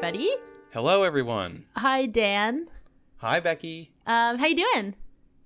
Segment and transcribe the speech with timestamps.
[0.00, 0.30] everybody.
[0.72, 1.64] Hello, everyone.
[1.74, 2.68] Hi, Dan.
[3.16, 3.90] Hi, Becky.
[4.06, 4.94] Um, how you doing?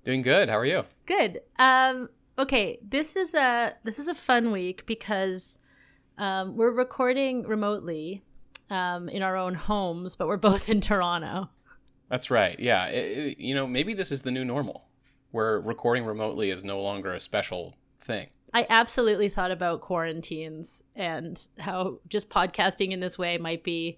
[0.03, 0.47] Doing good.
[0.47, 0.85] How are you?
[1.07, 1.41] Good.
[1.57, 2.07] Um,
[2.37, 5.57] okay, this is a this is a fun week because
[6.19, 8.21] um, we're recording remotely
[8.69, 11.49] um, in our own homes, but we're both in Toronto.
[12.09, 12.59] That's right.
[12.59, 12.85] Yeah.
[12.89, 14.85] It- it- you know, maybe this is the new normal,
[15.31, 18.27] where recording remotely is no longer a special thing.
[18.53, 23.97] I absolutely thought about quarantines and how just podcasting in this way might be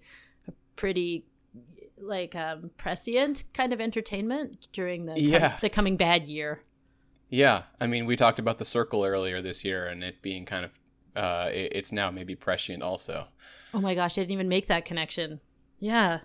[0.76, 1.26] pretty
[1.98, 5.58] like um, prescient kind of entertainment during the com- Yeah.
[5.62, 6.62] the coming bad year.
[7.30, 7.64] Yeah.
[7.80, 10.80] I mean, we talked about the circle earlier this year, and it being kind of,
[11.16, 13.28] uh, it, it's now maybe prescient also.
[13.74, 15.40] Oh my gosh, I didn't even make that connection.
[15.80, 16.20] Yeah,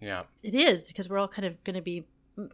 [0.00, 0.24] Yeah.
[0.42, 2.04] it is because we're all kind of going to be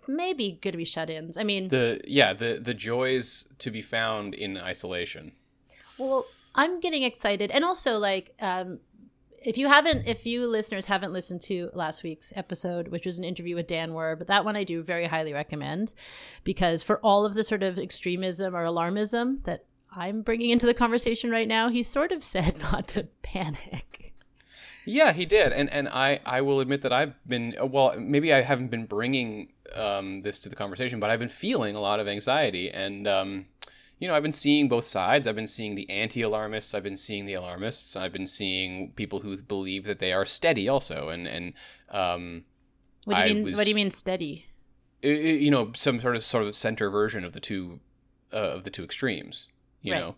[0.07, 1.37] maybe going to be shut-ins.
[1.37, 5.33] I mean, The yeah the the joys to be found in isolation.
[5.99, 8.79] well, I'm getting excited, and also like, um,
[9.45, 13.25] if you haven't, if you listeners haven't listened to last week's episode, which was an
[13.25, 15.93] interview with Dan Werb, that one I do very highly recommend
[16.45, 20.75] because for all of the sort of extremism or alarmism that I'm bringing into the
[20.75, 24.15] conversation right now, he sort of said not to panic.
[24.85, 28.41] Yeah, he did, and and I I will admit that I've been well, maybe I
[28.41, 32.09] haven't been bringing um, this to the conversation, but I've been feeling a lot of
[32.09, 33.47] anxiety, and um,
[34.03, 35.29] you know I've been seeing both sides.
[35.29, 36.75] I've been seeing the anti-alarmists.
[36.75, 37.95] I've been seeing the alarmists.
[37.95, 41.53] I've been seeing people who believe that they are steady also, and and
[41.91, 42.43] um,
[43.05, 43.45] What do you I mean?
[43.45, 44.47] was- What do you mean steady?
[45.05, 47.81] you know some sort of sort of center version of the two
[48.33, 49.49] uh, of the two extremes
[49.81, 49.99] you Right.
[50.01, 50.15] know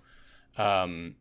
[0.62, 1.14] um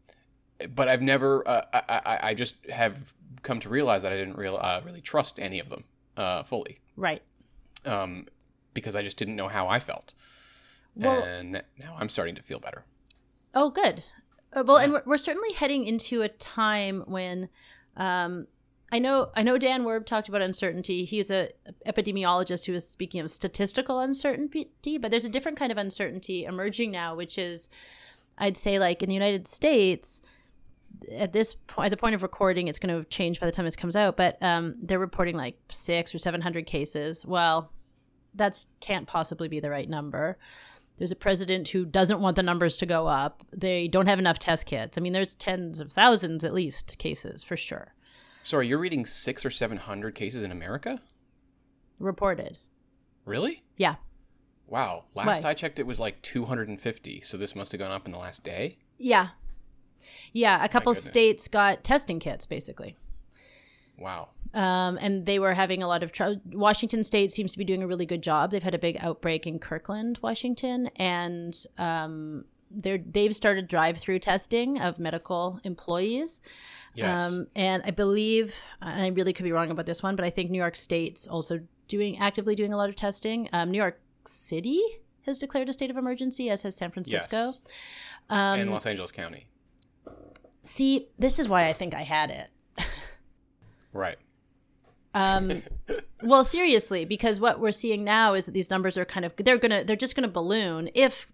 [0.76, 4.38] but i've never uh, I, I i just have come to realize that i didn't
[4.38, 5.86] real, uh, really trust any of them
[6.18, 7.22] uh fully Right.
[7.86, 8.28] um
[8.74, 10.14] because i just didn't know how i felt
[10.96, 12.86] Well- and now i'm starting to feel better
[13.56, 14.04] Oh, good.
[14.52, 17.50] Uh, well, and we're, we're certainly heading into a time when
[17.98, 18.48] um,
[18.92, 21.06] I know I know Dan Werb talked about uncertainty.
[21.06, 21.50] He's a
[21.86, 26.90] epidemiologist who is speaking of statistical uncertainty, but there's a different kind of uncertainty emerging
[26.92, 27.70] now, which is,
[28.38, 30.22] I'd say, like in the United States.
[31.12, 33.66] At this point, at the point of recording, it's going to change by the time
[33.66, 34.16] this comes out.
[34.16, 37.26] But um, they're reporting like six or seven hundred cases.
[37.26, 37.72] Well,
[38.36, 40.38] that's can't possibly be the right number.
[40.98, 43.44] There's a president who doesn't want the numbers to go up.
[43.52, 44.98] They don't have enough test kits.
[44.98, 47.94] I mean, there's tens of thousands at least cases for sure
[48.46, 51.00] sorry you're reading six or seven hundred cases in america
[52.00, 52.60] reported.
[53.26, 53.96] really Yeah.
[54.68, 55.52] wow last Why?
[55.52, 58.44] i checked it was like 250 so this must have gone up in the last
[58.44, 59.30] day Yeah.
[60.34, 60.64] Yeah.
[60.64, 62.98] A couple states got testing kits basically.
[63.98, 66.40] Wow Um, and they were having a lot of trouble.
[66.52, 68.52] Washington State seems to be doing a really good job.
[68.52, 74.80] They've had a big outbreak in Kirkland, Washington, and um, they're they've started drive-through testing
[74.80, 76.40] of medical employees.
[76.94, 80.26] yes Um, and I believe, and I really could be wrong about this one, but
[80.26, 83.50] I think New York State's also doing actively doing a lot of testing.
[83.54, 84.82] Um, New York City
[85.26, 87.38] has declared a state of emergency, as has San Francisco.
[87.38, 87.58] yes
[88.30, 89.48] Um, and los angeles county
[90.64, 92.50] see, this is why I think I had it.
[93.94, 94.18] Right
[95.14, 95.62] Um,
[96.24, 99.58] well, seriously, because what we're seeing now is that these numbers are kind of they're
[99.58, 101.28] gonna they're just gonna balloon if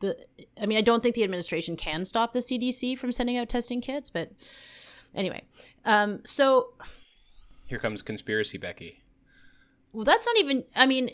[0.00, 0.16] the.
[0.60, 3.80] I mean, I don't think the administration can stop the CDC from sending out testing
[3.80, 4.32] kits, but
[5.14, 5.42] anyway,
[5.84, 6.74] um, so
[7.64, 9.02] Here comes conspiracy Becky.
[9.92, 10.64] well, that's not even.
[10.76, 11.10] I mean,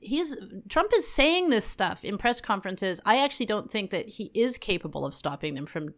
[0.00, 0.36] he's
[0.68, 3.00] Trump is saying this stuff in press conferences.
[3.04, 5.94] I actually don't think that he is capable of stopping them from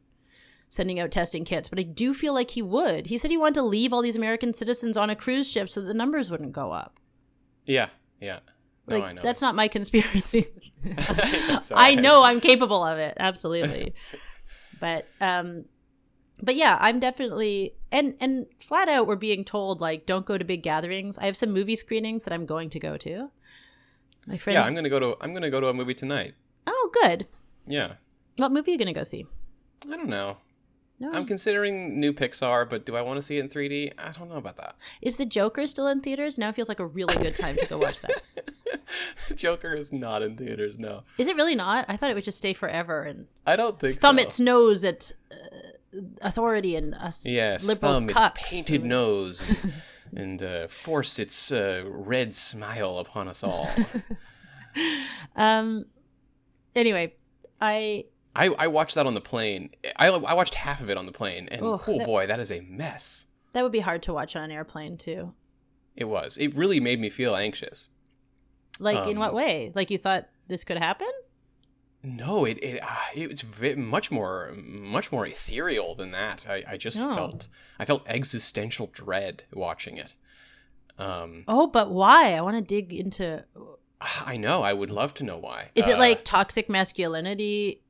[0.68, 3.06] sending out testing kits, but I do feel like he would.
[3.06, 5.80] He said he wanted to leave all these American citizens on a cruise ship so
[5.80, 6.98] the numbers wouldn't go up.
[7.64, 7.88] Yeah,
[8.20, 8.40] yeah.
[8.88, 9.22] No, Like I know.
[9.22, 10.46] that's not my conspiracy.
[11.74, 13.94] I know I'm capable of it, absolutely.
[14.80, 15.64] but um
[16.42, 20.44] but yeah, I'm definitely and and flat out we're being told like don't go to
[20.44, 21.18] big gatherings.
[21.18, 23.30] I have some movie screenings that I'm going to go to.
[24.26, 26.34] My friends Yeah, I'm gonna go to I'm gonna go to a movie tonight.
[26.66, 27.26] Oh, good.
[27.66, 27.94] Yeah,
[28.36, 29.24] What movie are you going to go see?
[29.90, 30.36] I don't know.
[30.98, 33.92] No, I'm considering new Pixar, but do I want to see it in 3D?
[33.98, 34.76] I don't know about that.
[35.02, 36.38] is the Joker still in theaters?
[36.38, 38.22] Now feels like a really good time to go watch that.
[39.36, 40.78] Joker is not in theaters.
[40.78, 41.84] No, Is it really not?
[41.88, 44.00] I thought it would just stay forever and I don't think.
[44.00, 44.22] thumb so.
[44.22, 48.30] its nose at uh, authority and us yes, liberal thumb cucks.
[48.38, 49.72] its painted nose and,
[50.16, 53.68] and uh, force its uh, red smile upon us all.
[55.36, 55.86] Um.
[56.74, 57.14] Anyway,
[57.60, 58.04] I
[58.36, 59.70] I, I watched that on the plane.
[59.96, 62.40] I, I watched half of it on the plane, and Ugh, oh that- boy, that
[62.40, 63.26] is a mess.
[63.52, 65.32] that would be hard to watch on an airplane too.
[65.94, 66.36] It was.
[66.36, 67.88] It really made me feel anxious.
[68.78, 69.72] Like in Um, what way?
[69.74, 71.08] Like you thought this could happen?
[72.02, 73.42] No, it it uh, it's
[73.76, 76.46] much more much more ethereal than that.
[76.48, 77.14] I, I just Oh.
[77.14, 77.48] felt
[77.78, 80.14] I felt existential dread watching it.
[80.98, 82.34] Um, Oh, but why?
[82.34, 83.44] I want to dig into.
[84.00, 84.62] I know.
[84.62, 85.70] I would love to know why.
[85.74, 87.80] Is it Uh, like toxic masculinity?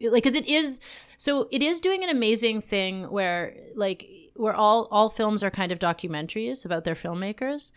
[0.00, 0.80] Like, cause it is.
[1.16, 5.72] So it is doing an amazing thing where, like, where all all films are kind
[5.72, 7.72] of documentaries about their filmmakers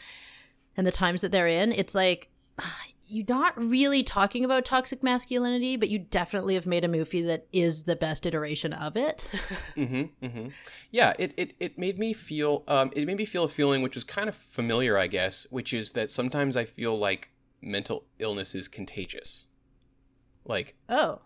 [0.77, 1.71] and the times that they're in.
[1.71, 2.29] It's like
[3.07, 7.47] you're not really talking about toxic masculinity, but you definitely have made a movie that
[7.51, 9.29] is the best iteration of it.
[9.75, 10.47] Mm-hmm, mm-hmm.
[10.91, 13.97] Yeah, it, it, it made me feel um, it made me feel a feeling which
[13.97, 18.53] is kind of familiar, I guess, which is that sometimes I feel like mental illness
[18.53, 19.47] is contagious.
[20.45, 21.21] Like oh,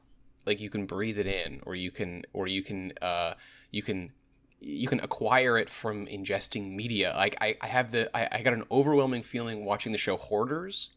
[0.48, 3.34] like you can breathe it in, or you can or you can uh,
[3.72, 4.12] you can
[4.60, 7.14] you can acquire it from ingesting media.
[7.16, 10.90] Like I, I have the I, I got an overwhelming feeling watching the show Hoarders.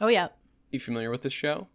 [0.00, 0.28] oh yeah.
[0.70, 1.68] you familiar with this show?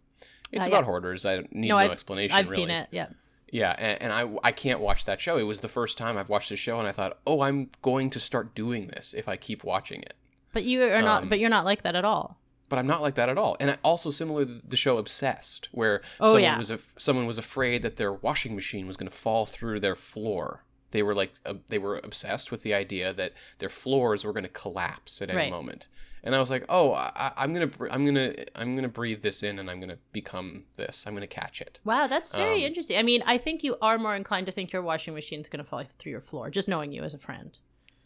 [0.52, 0.84] It's Uh, about yeah.
[0.84, 1.24] hoarders.
[1.26, 2.36] I need No, no, I've- explanation.
[2.36, 2.62] I've really.
[2.62, 2.88] seen it.
[2.92, 3.08] Yeah.
[3.50, 5.36] Yeah, and, and I I can't watch that show.
[5.36, 8.08] It was the first time I've watched the show, and I thought, oh, I'm going
[8.10, 10.14] to start doing this if I keep watching it.
[10.52, 11.24] But you are not.
[11.24, 12.38] Um, but you're not like that at all.
[12.72, 13.54] But I'm not like that at all.
[13.60, 16.56] And I, also similar to the show Obsessed, where Oh, someone yeah.
[16.56, 19.94] was af- someone was afraid that their washing machine was going to fall through their
[19.94, 20.64] floor.
[20.90, 24.44] They were like uh, they were obsessed with the idea that their floors were going
[24.44, 25.50] to collapse at any Right.
[25.50, 25.86] moment.
[26.24, 29.20] And I was like, oh, I, I- I'm gonna br- I'm gonna I'm gonna breathe
[29.20, 31.04] this in, and I'm gonna become this.
[31.06, 31.78] I'm gonna catch it.
[31.84, 32.96] Wow, that's very Um, interesting.
[32.96, 35.68] I mean, I think you are more inclined to think your washing machine's going to
[35.68, 37.58] fall through your floor, just knowing you as a friend.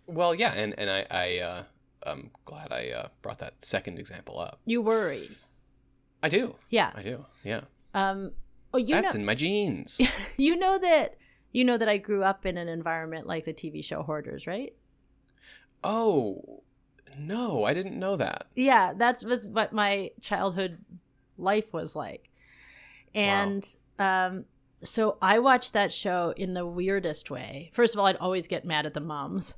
[0.08, 1.62] Well, yeah, and and I I uh,
[2.06, 4.60] I'm glad I uh, brought that second example up.
[4.64, 5.30] You worry.
[6.22, 6.56] I do.
[6.70, 6.92] Yeah.
[6.94, 7.26] I do.
[7.44, 7.62] Yeah.
[7.94, 8.32] Um.
[8.72, 10.00] Oh, you That's know, in my genes.
[10.36, 11.16] you know that
[11.52, 14.74] you know that I grew up in an environment like the TV show Hoarders, right?
[15.84, 16.62] oh,
[17.18, 18.46] no, I didn't know that.
[18.54, 20.78] Yeah, that's was what my childhood
[21.38, 22.28] life was like.
[23.14, 23.66] And
[23.98, 24.44] um
[24.82, 27.70] so I watched that show in the weirdest way.
[27.72, 29.56] First of all, I'd always get mad at the moms.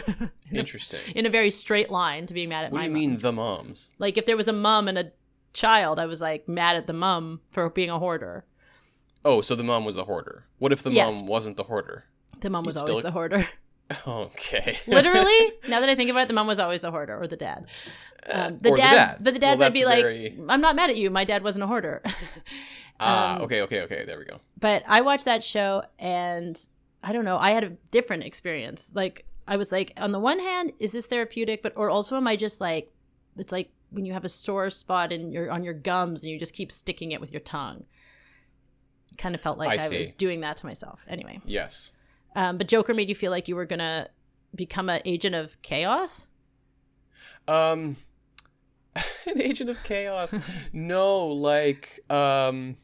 [0.52, 1.00] Interesting.
[1.14, 2.98] in a very straight line to being mad at What do you mom.
[2.98, 3.90] mean the moms?
[3.98, 5.12] Like if there was a mom and a
[5.52, 8.44] child, I was like mad at the mom for being a hoarder.
[9.24, 10.46] Oh, so the mom was the hoarder.
[10.58, 11.18] What if the Yes.
[11.20, 12.04] mom wasn't the hoarder?
[12.40, 13.48] The mom You'd was always still- the hoarder.
[14.04, 14.76] Okay.
[14.88, 17.36] Literally, now that I think about it, the mom was always the hoarder or the
[17.36, 17.66] dad.
[18.28, 19.18] Um, the or the dad.
[19.20, 21.08] but the dads, Well, I'd be that's like, I'm not mad at you.
[21.08, 22.02] My dad wasn't a hoarder.
[23.00, 24.04] Ah, Um, okay, okay, okay.
[24.04, 24.40] There we go.
[24.58, 26.58] but I watched that show and
[27.02, 28.92] I don't know, I had a different experience.
[28.94, 31.62] Like I was like, on the one hand, is this therapeutic?
[31.62, 32.92] But or also am I just like
[33.36, 36.38] it's like when you have a sore spot in your on your gums and you
[36.38, 37.84] just keep sticking it with your tongue.
[39.18, 41.04] Kind of felt like I I, was doing that to myself.
[41.08, 41.40] Anyway.
[41.44, 41.92] Yes.
[42.34, 44.08] Um, but Joker made you feel like you were gonna
[44.54, 46.28] become an agent of chaos?
[47.48, 47.96] Um,
[49.26, 50.34] an agent of chaos.
[50.72, 52.76] no, like, um,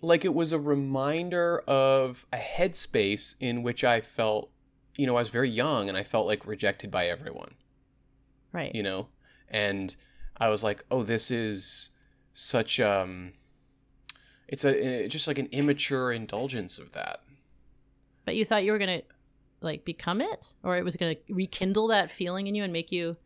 [0.00, 4.50] like it was a reminder of a headspace in which I felt,
[4.96, 7.54] you know, I was very young and I felt like rejected by everyone.
[8.52, 8.74] Right.
[8.74, 9.08] you know
[9.50, 9.96] and
[10.38, 11.90] i was like oh this is
[12.32, 13.32] such um
[14.48, 17.20] it's a it's just like an immature indulgence of that
[18.24, 19.02] But you thought you were gonna
[19.60, 23.18] like become it, or it was gonna rekindle that feeling in you and make you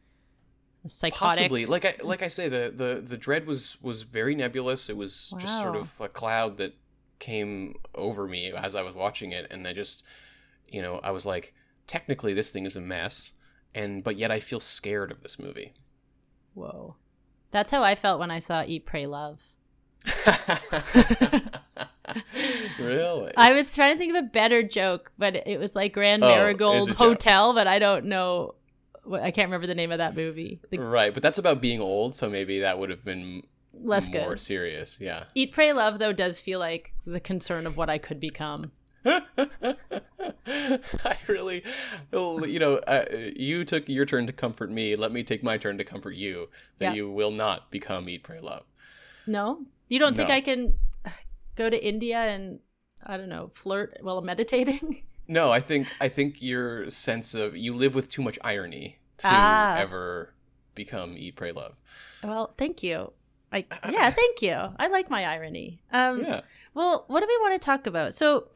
[0.87, 1.39] psychotic.
[1.39, 4.97] possibly like i like i say the the the dread was was very nebulous it
[4.97, 6.75] was just sort of a cloud that
[7.19, 10.03] came over me as i was watching it and i just
[10.67, 11.55] you know i was like
[11.87, 13.33] technically this thing is a mess
[13.75, 15.75] and but yet i feel scared of this movie
[16.55, 16.97] Whoa,
[17.53, 19.41] that's how I felt when I saw Eat, Pray, Love.
[22.79, 26.25] really I was trying to think of a better joke, but it was like Grand
[26.25, 26.99] Oh, Marigold joke?
[26.99, 28.55] Hotel, but I don't know.
[29.13, 30.61] I can't remember the name of that movie.
[30.71, 33.43] The, right but that's about being old so maybe that would have been
[33.73, 34.41] less more good.
[34.41, 38.21] serious yeah Eat, Pray, Love though does feel like the concern of what I could
[38.21, 38.73] become.
[39.07, 39.23] I
[41.27, 41.63] really,
[42.13, 43.05] you know, uh,
[43.35, 44.97] you took your turn to comfort me.
[44.97, 46.93] Let me take my turn to comfort you that Yeah.
[46.95, 48.65] you will not become Eat, Pray, Love.
[49.27, 50.75] No, you don't think I can
[51.57, 52.61] go to India and
[53.05, 55.03] I don't know flirt while I'm meditating?
[55.31, 59.29] No, I think I think your sense of you live with too much irony to
[59.31, 59.77] Ah.
[59.79, 60.35] ever
[60.75, 61.81] become Eat, Pray, Love.
[62.25, 63.13] well, thank you.
[63.53, 64.55] I yeah, thank you.
[64.79, 65.81] I like my irony.
[65.93, 66.41] Um, Yeah.
[66.75, 68.15] Well, what do we want to talk about?
[68.15, 68.49] So,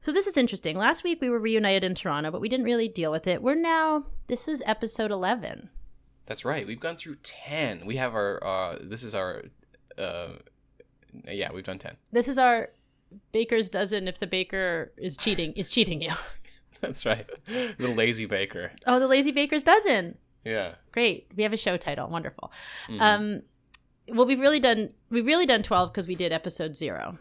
[0.00, 0.76] so this is interesting.
[0.76, 3.40] Last week we were reunited in Toronto, but we didn't really deal with it.
[3.42, 4.06] We're now.
[4.26, 5.70] This is episode eleven.
[6.26, 6.66] That's right.
[6.66, 7.86] We've gone through 10.
[7.86, 9.44] We have our, uh, this is our,
[9.96, 10.32] uh,
[11.26, 11.96] yeah, we've done 10.
[12.12, 12.68] This is our
[13.32, 14.08] baker's dozen.
[14.08, 16.12] If the baker is cheating, is cheating you.
[16.80, 17.26] That's right.
[17.46, 18.72] the lazy baker.
[18.86, 20.16] Oh, the lazy baker's dozen.
[20.44, 20.74] Yeah.
[20.92, 21.26] Great.
[21.36, 22.08] We have a show title.
[22.08, 22.52] Wonderful.
[22.88, 23.00] Mhm.
[23.00, 23.42] Um,
[24.16, 27.18] well, we've really done we've really done twelve because we did episode zero.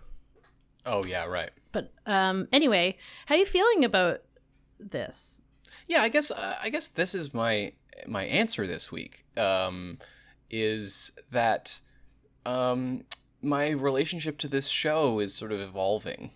[0.86, 1.50] Oh yeah, right.
[1.72, 4.22] But um, anyway, how are you feeling about
[4.80, 5.42] this?
[5.88, 7.74] Yeah, I guess uh, I guess this is my
[8.06, 9.26] my answer this week.
[9.36, 9.98] Um,
[10.50, 11.80] is that
[12.46, 13.04] um,
[13.42, 16.32] my relationship to this show is sort of evolving.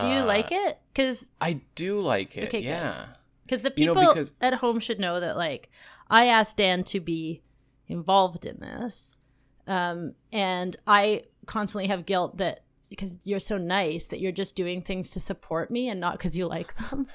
[0.00, 0.78] Do you Uh, like it?
[0.92, 2.48] Because I do like it.
[2.48, 3.06] Okay, yeah.
[3.44, 5.70] because the You know, people because- at home should know that like
[6.10, 7.42] I asked Dan to be
[7.86, 9.18] involved in this,
[9.66, 14.80] um, and I constantly have guilt that because you're so nice that you're just doing
[14.80, 17.06] things to support me and not because you like them.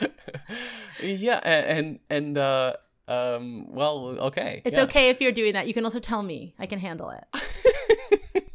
[1.02, 2.74] yeah, and and uh,
[3.08, 4.62] um, well, okay.
[4.64, 4.84] It's yeah.
[4.84, 5.66] okay if you're doing that.
[5.66, 6.54] You can also tell me.
[6.58, 7.24] I can handle it.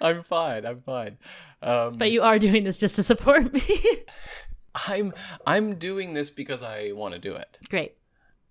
[0.00, 0.66] I'm fine.
[0.66, 1.18] I'm fine.
[1.62, 3.62] Um, But you are doing this just to support me.
[4.88, 5.12] I'm
[5.46, 7.58] I'm doing this because I want to do it.
[7.70, 7.94] Great.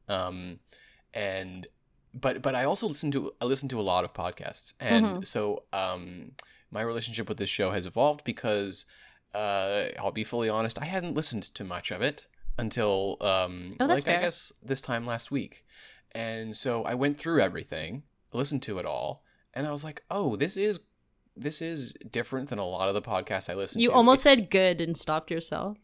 [0.09, 0.59] um
[1.13, 1.67] and
[2.13, 5.27] but but i also listen to i listen to a lot of podcasts and Mhm.
[5.27, 6.31] so um
[6.71, 8.85] my relationship with this show has evolved because
[9.33, 13.85] uh i'll be fully honest i hadn't listened to much of it until um Oh,
[13.85, 15.65] like i guess this time last week
[16.13, 20.35] and so i went through everything listened to it all and i was like oh
[20.35, 20.79] this is
[21.35, 24.25] this is different than a lot of the podcasts i listen You to You almost
[24.25, 25.77] It's- said good and stopped yourself.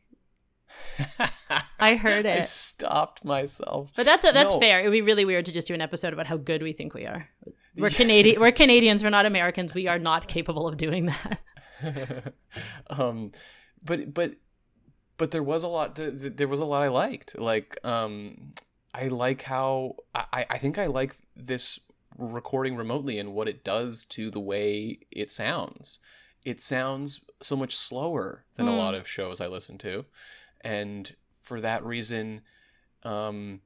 [1.80, 2.46] I heard I it.
[2.46, 4.60] stopped myself But that's that's No.
[4.60, 4.80] fair.
[4.82, 6.94] It would be really weird to just do an episode about how good we think
[6.94, 7.28] we are.
[7.76, 8.40] We're Canadian.
[8.42, 9.02] We're Canadians.
[9.04, 9.74] We're not Americans.
[9.74, 12.34] We are not capable of doing that.
[12.90, 13.32] um
[13.84, 14.34] but but
[15.20, 17.38] but there was a lot th- th- there was a lot i liked.
[17.38, 18.54] Like um
[18.96, 21.80] i like how i i think i like this
[22.18, 26.00] recording remotely and what it does to the way it sounds.
[26.44, 28.78] It sounds so much slower than a Mm.
[28.78, 30.06] lot of shows i listen to.
[30.62, 32.42] And for that reason
[33.04, 33.62] um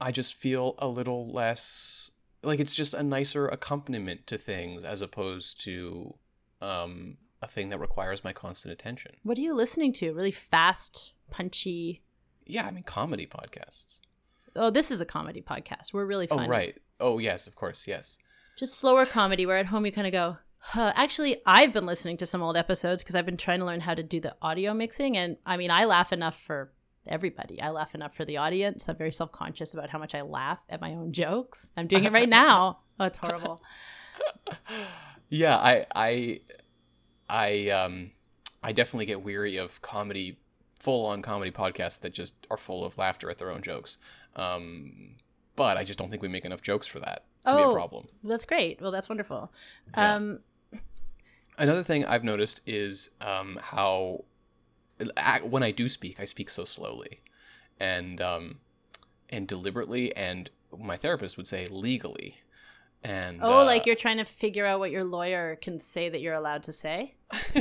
[0.00, 2.10] i just feel a little less
[2.42, 6.14] like it's just a nicer accompaniment to things as opposed to
[6.60, 10.12] um a thing that requires my constant attention What are you listening to?
[10.12, 12.02] Really fast, punchy.
[12.44, 14.00] yeah i mean comedy podcasts
[14.58, 15.92] Oh, this is a comedy podcast.
[15.92, 16.46] We're really funny.
[16.46, 18.16] oh right oh yes of course yes
[18.56, 20.92] Just slower comedy where at home you kind of go, huh.
[20.96, 23.92] Actually, I've been listening to some old episodes because I've been trying to learn how
[23.92, 25.14] to do the audio mixing.
[25.18, 26.72] And I mean, I laugh enough for
[27.06, 27.60] everybody.
[27.60, 28.88] I laugh enough for the audience.
[28.88, 31.70] I'm very self conscious about how much I laugh at my own jokes.
[31.76, 32.78] I'm doing it right now.
[32.98, 33.60] Oh, it's horrible.
[35.28, 36.40] yeah i i
[37.28, 38.10] i um
[38.62, 40.38] i definitely get weary of comedy
[40.78, 43.98] full on comedy podcasts that just are full of laughter at their own jokes
[44.36, 45.16] um
[45.56, 47.72] but i just don't think we make enough jokes for that to be a Oh.
[47.72, 48.80] problem That's great.
[48.80, 49.52] Well, that's wonderful.
[49.96, 50.14] Yeah.
[50.16, 50.40] Um,
[51.58, 54.24] Another thing I've noticed is um, how
[55.42, 57.20] when I do speak, I speak so slowly,
[57.80, 58.58] and um,
[59.30, 62.36] and deliberately, and my therapist would say legally.
[63.04, 66.20] And oh, uh, like you're trying to figure out what your lawyer can say that
[66.20, 67.14] you're allowed to say.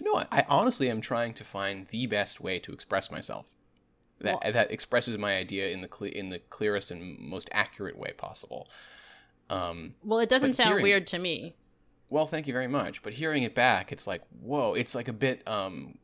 [0.00, 3.46] no, I, I honestly am trying to find the best way to express myself.
[4.20, 7.96] That Well- that expresses my idea in the cle- in the clearest and most accurate
[7.96, 8.68] way possible.
[9.48, 11.54] Um, Well, it doesn't sound hearing- weird to me.
[12.10, 13.02] Well, thank you very much.
[13.02, 15.96] But hearing it back, it's like, whoa, it's like a bit, um,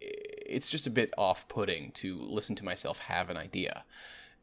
[0.00, 3.84] it's just a bit off putting to listen to myself have an idea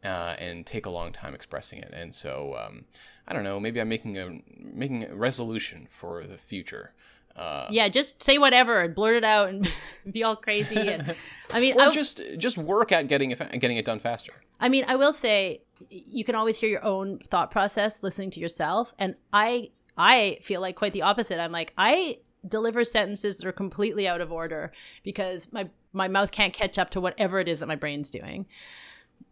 [0.05, 1.91] uh, and take a long time expressing it.
[1.93, 2.85] And so, um,
[3.27, 6.93] I don't know, maybe I'm making a, making a resolution for the future.
[7.35, 9.69] Uh, Yeah, just say whatever and blurt it out and
[10.11, 10.77] be all crazy.
[10.77, 11.15] And
[11.51, 14.33] I mean, or I, just just work at getting it, getting it done faster.
[14.59, 18.39] I mean, I will say you can always hear your own thought process listening to
[18.39, 21.39] yourself, and I I feel like quite the opposite.
[21.39, 24.71] I'm like I deliver sentences that are completely out of order
[25.03, 28.45] because my my mouth can't catch up to whatever it is that my brain's doing,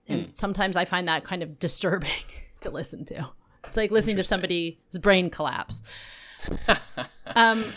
[0.08, 2.10] and sometimes I find that kind of disturbing
[2.62, 3.30] to listen to.
[3.66, 5.82] It's like listening to somebody's brain collapse.
[7.36, 7.74] um,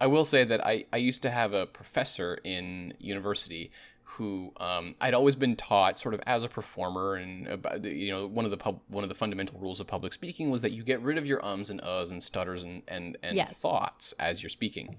[0.00, 3.70] I will say that I, I used to have a professor in university
[4.10, 7.48] who um, I'd always been taught sort of as a performer and
[7.82, 10.62] you know one of the pub, one of the fundamental rules of public speaking was
[10.62, 13.60] that you get rid of your ums and uhs and stutters and and, and Yes.
[13.60, 14.96] thoughts as you're speaking.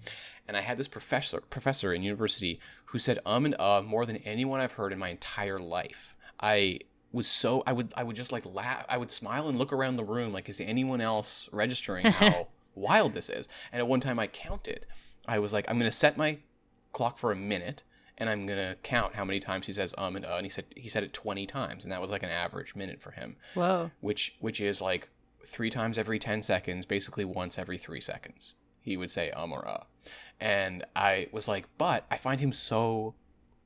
[0.48, 4.17] And I had this professor professor in university who said um and uh more than
[4.17, 6.15] anyone I've heard in my entire life.
[6.39, 6.79] I
[7.12, 9.96] was so I would I would just like laugh I would smile and look around
[9.96, 13.48] the room like is anyone else registering how wild this is?
[13.72, 14.86] And at one time I counted.
[15.27, 16.39] I was like I'm gonna set my
[16.94, 17.84] clock for a minute
[18.17, 20.65] and I'm gonna count how many times he says um and uh and he said
[20.75, 23.36] he said it 20 times and that was like an average minute for him.
[23.53, 25.10] Whoa, which which is like
[25.46, 29.67] three times every 10 seconds basically once every three seconds he would say um or
[29.67, 29.84] uh.
[30.39, 33.15] And I was like but I find him so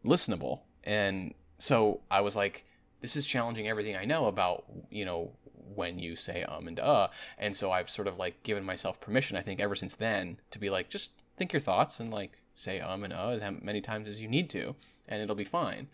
[0.05, 2.65] listenable and so I was like
[3.01, 5.31] this is challenging everything I know about, you know,
[5.73, 7.07] when you say um and uh.
[7.37, 10.59] And so I've sort of like given myself permission, I think, ever since then to
[10.59, 14.07] be like, just think your thoughts and like say um and uh as many times
[14.07, 14.75] as you need to,
[15.07, 15.87] and it'll be fine.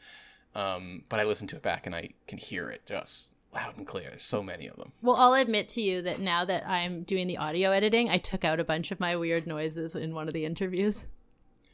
[0.56, 3.88] Um, but I listen to it back and I can hear it just loud and
[3.88, 4.10] clear.
[4.10, 4.92] There's so many of them.
[5.02, 8.44] Well, I'll admit to you that now that I'm doing the audio editing, I took
[8.44, 11.06] out a bunch of my weird noises in one of the interviews.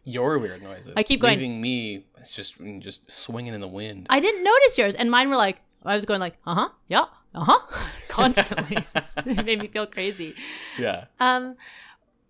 [0.05, 0.93] Your weird noises.
[0.97, 4.07] I keep going- Leaving me, it's just just swinging in the wind.
[4.09, 7.05] I didn't notice yours, and mine were like, I was going like, uh huh, yeah,
[7.35, 7.59] uh huh,
[8.09, 8.77] constantly.
[9.17, 10.35] it made me feel crazy.
[10.77, 11.05] yeah.
[11.19, 11.55] Um,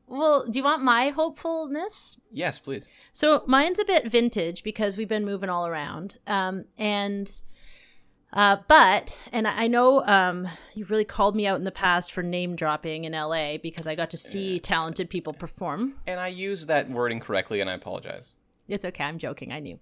[0.08, 2.18] well, do you want my hopefulness?
[2.32, 2.88] Yes, please.
[3.14, 6.18] So mine's a bit vintage because we've been moving all around.
[6.28, 7.42] Um, and
[8.34, 12.24] uh, but and I know um, you've really called me out in the past for
[12.24, 15.96] name dropping in LA because I got to see talented people perform.
[16.08, 18.34] And I used that word incorrectly, and I apologize.
[18.68, 19.04] It's okay.
[19.04, 19.52] I'm joking.
[19.52, 19.80] I knew.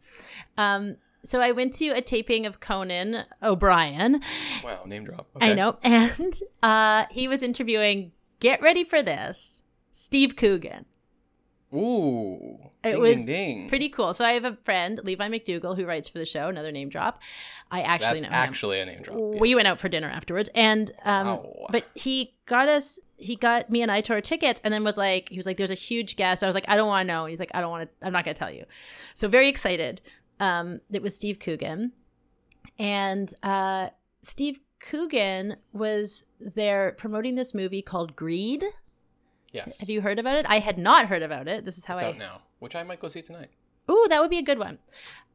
[0.58, 4.22] Um, so I went to a taping of Conan O'Brien.
[4.64, 5.28] Wow, name drop.
[5.40, 8.12] I know, and uh, he was interviewing.
[8.40, 10.86] Get ready for this, Steve Coogan.
[11.74, 12.58] Ooh.
[12.84, 13.70] It ding, was ding, ding.
[13.70, 14.14] Pretty cool.
[14.14, 16.48] So I have a friend, Levi MacDougall, who writes for the show.
[16.48, 17.22] Another name drop.
[17.70, 18.44] I actually That's know him.
[18.50, 19.18] actually a name drop.
[19.18, 19.56] We yes.
[19.56, 23.00] went out for dinner afterwards, and um, but he got us.
[23.18, 25.58] He got me and I to our tickets, and then was like, he was like,
[25.58, 27.62] "There's a huge guest." I was like, "I don't want to know." He's like, "I
[27.62, 28.06] don't want to.
[28.06, 28.66] I'm not going to tell you."
[29.14, 30.02] So very excited.
[30.40, 31.92] Um, it was Steve Coogan,
[32.80, 33.90] and uh,
[34.24, 38.66] Steve Coogan was there promoting this movie called Greed.
[39.52, 39.80] Yes.
[39.80, 40.46] Have you heard about it?
[40.48, 41.66] I had not heard about it.
[41.66, 42.08] This is how It's I.
[42.10, 43.50] out now, which I might go see tonight.
[43.90, 44.78] Ooh, that would be a good one.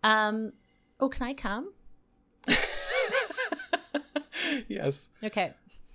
[0.02, 0.52] Um,
[1.00, 1.72] oh, can I come?
[4.68, 5.10] yes.
[5.22, 5.52] Okay,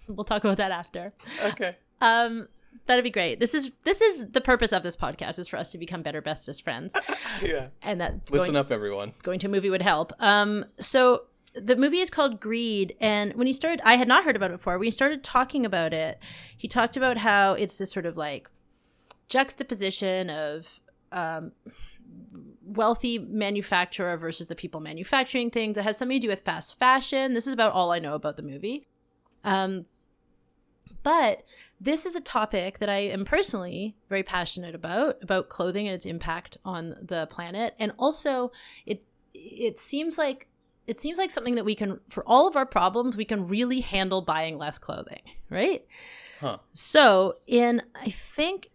[0.07, 1.13] we'll talk about that after.
[1.45, 1.75] Okay.
[2.01, 2.47] Um,
[2.85, 3.39] that'd be great.
[3.39, 6.21] This is this is the purpose of this podcast is for us to become better
[6.21, 6.95] bestest friends,
[7.41, 7.67] Yeah.
[7.81, 9.13] and that Listen going, up, everyone.
[9.23, 10.11] going to a movie would help.
[10.19, 14.35] Um, so the movie is called Greed, and when he started, I had not heard
[14.35, 14.77] about it before.
[14.77, 16.19] When he started talking about it,
[16.55, 18.49] he talked about how it's this sort of like
[19.27, 21.51] juxtaposition of um,
[22.63, 25.77] wealthy manufacturer versus the people manufacturing things.
[25.77, 27.33] It has something to do with fast fashion.
[27.33, 28.87] This is about all I know about the movie.
[29.43, 29.85] Um,
[31.03, 31.43] but
[31.79, 36.05] this is a topic that I am personally very passionate about about clothing and its
[36.05, 38.51] impact on the planet, and also
[38.85, 40.47] it it seems like
[40.91, 43.79] it seems like something that we can for all of our problems we can really
[43.79, 45.87] handle buying less clothing, right?
[46.41, 46.57] Huh.
[46.73, 48.71] So, in I think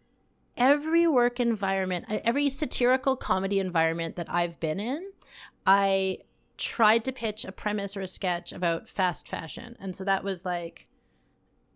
[0.56, 5.12] every work environment, every satirical comedy environment that I've been in,
[5.66, 6.20] I
[6.56, 9.76] tried to pitch a premise or a sketch about fast fashion.
[9.78, 10.88] And so that was like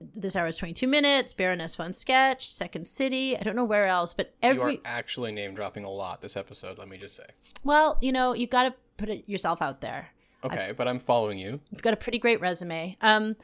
[0.00, 3.36] This Hour is 22 Minutes, Baroness von Sketch, Second City.
[3.36, 4.76] I don't know where else, but you every.
[4.78, 7.26] are actually name dropping a lot this episode, let me just say.
[7.62, 10.12] Well, you know, you got to put it yourself out there.
[10.44, 11.60] Okay, but I'm following you.
[11.70, 12.96] You've got a pretty great resume.
[13.00, 13.36] Um,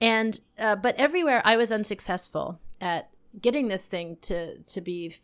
[0.00, 5.14] and uh, but everywhere I was unsuccessful at getting this thing to to be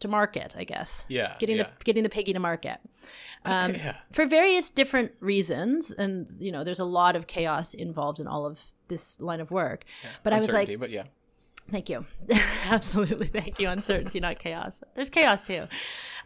[0.00, 0.54] to market.
[0.56, 1.04] I guess.
[1.08, 1.64] Yeah, Getting yeah.
[1.64, 2.78] the getting the piggy to market.
[3.44, 3.96] Um, Yeah.
[4.12, 8.46] For various different reasons, and you know, there's a lot of chaos involved in all
[8.46, 9.84] of this line of work.
[10.22, 11.04] But I was like, but yeah.
[11.70, 12.04] Thank you.
[12.66, 13.26] Absolutely.
[13.26, 13.70] Thank you.
[13.70, 14.82] Uncertainty, not chaos.
[14.94, 15.66] There's chaos too.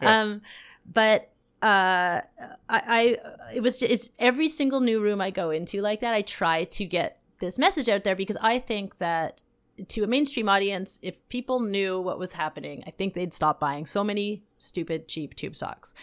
[0.01, 0.41] Um,
[0.85, 1.29] but
[1.61, 2.23] uh, I,
[2.69, 3.17] I,
[3.55, 6.13] it was just, it's every single new room I go into like that.
[6.13, 9.41] I try to get this message out there because I think that
[9.87, 13.85] to a mainstream audience, if people knew what was happening, I think they'd stop buying
[13.85, 15.93] so many stupid, cheap tube socks.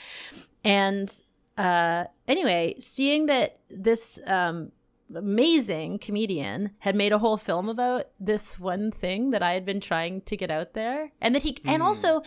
[0.65, 1.13] And
[1.59, 4.73] uh, anyway, seeing that this um,
[5.15, 9.81] amazing comedian had made a whole film about this one thing that I had been
[9.81, 12.23] trying to get out there, and that he, and also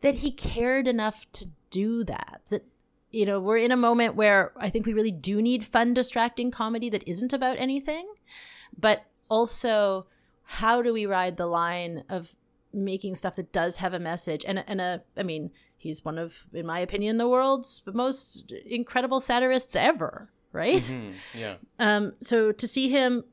[0.00, 2.42] that he cared enough to do that.
[2.50, 2.64] That
[3.12, 6.50] you know, we're in a moment where I think we really do need fun, distracting
[6.50, 8.08] comedy that isn't about anything,
[8.76, 10.06] but also
[10.44, 12.34] how do we ride the line of
[12.72, 14.44] making stuff that does have a message?
[14.46, 19.20] And and a I mean he's one of in my opinion the world's most incredible
[19.20, 20.82] satirists ever right?
[20.82, 21.54] Hmm, yeah.
[21.78, 23.24] um so to see him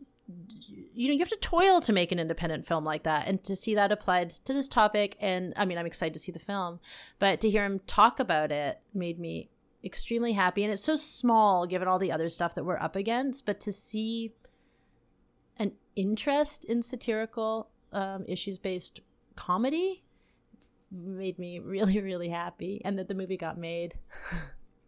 [0.94, 3.28] you know you have to toil to make an independent film like that.
[3.28, 6.34] And to see that applied to this topic and I mean I'm excited to see
[6.34, 6.80] the film
[7.18, 9.50] but to hear him talk about it made me
[9.84, 13.46] extremely happy and it's so small given all the other stuff that we're up against
[13.46, 14.34] but to see
[15.58, 19.00] an interest in satirical um, issues based
[19.36, 20.04] comedy
[20.92, 23.94] made me really really happy and that the movie got made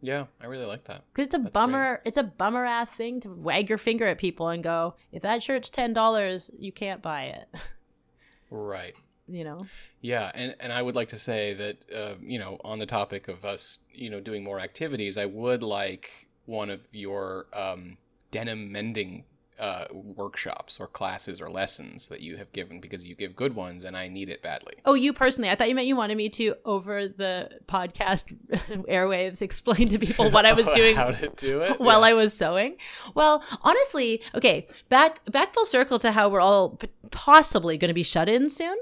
[0.04, 1.04] Yeah, I really like that.
[1.14, 4.18] because it's a That's bummer it's a bummer ass thing to wag your finger at
[4.18, 7.48] people and go if that shirt's ten dollars you can't buy it
[8.50, 8.96] Right.
[9.34, 9.60] You know
[10.02, 13.28] Yeah, and, and I would like to say that, uh, you know, on the topic
[13.28, 17.98] of us, you know, doing more activities, I would like one of your um,
[18.32, 19.26] denim mending
[19.60, 23.84] uh, workshops or classes or lessons that you have given because you give good ones
[23.86, 24.74] and I need it badly.
[24.86, 25.52] Oh, you personally?
[25.52, 28.36] I thought you meant you wanted me to over the podcast
[28.90, 32.08] airwaves explain to people what I was doing how to do it while Yeah.
[32.08, 32.78] I was sewing.
[33.14, 36.80] Well, honestly, okay, back back full circle to how we're all
[37.12, 38.76] possibly going to be shut in soon.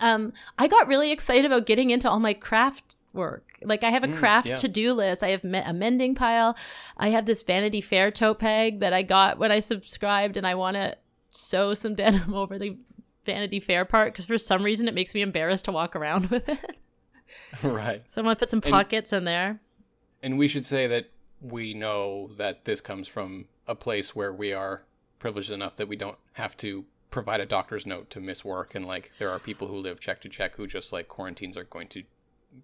[0.00, 3.58] Um, I got really excited about getting into all my craft work.
[3.62, 4.54] Like I have a Mm, craft yeah.
[4.56, 5.22] to-do list.
[5.22, 6.56] I have me- a mending pile.
[6.96, 10.54] I have this Vanity Fair tote bag that I got when I subscribed and I
[10.54, 10.96] want to
[11.30, 12.76] sew some denim over the
[13.26, 16.48] Vanity Fair part because for some reason it makes me embarrassed to walk around with
[16.48, 16.76] it.
[17.62, 18.02] right.
[18.10, 19.60] So I'm gonna put some And- pockets in there.
[20.22, 24.52] And we should say that we know that this comes from a place where we
[24.52, 24.84] are
[25.18, 28.84] privileged enough that we don't have to provide a doctor's note to miss work and
[28.86, 31.86] like there are people who live check to check who just like quarantines are going
[31.86, 32.02] to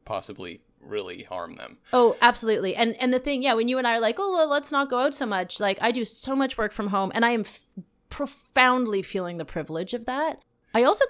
[0.04, 1.78] possibly really harm them.
[1.92, 2.74] Oh, absolutely.
[2.74, 4.90] And and the thing, yeah, when you and I are like, oh, well, let's not
[4.90, 5.60] go out so much.
[5.60, 7.64] Like I do so much work from home, and I am f-
[8.08, 10.42] profoundly feeling the privilege of that.
[10.74, 11.04] I also,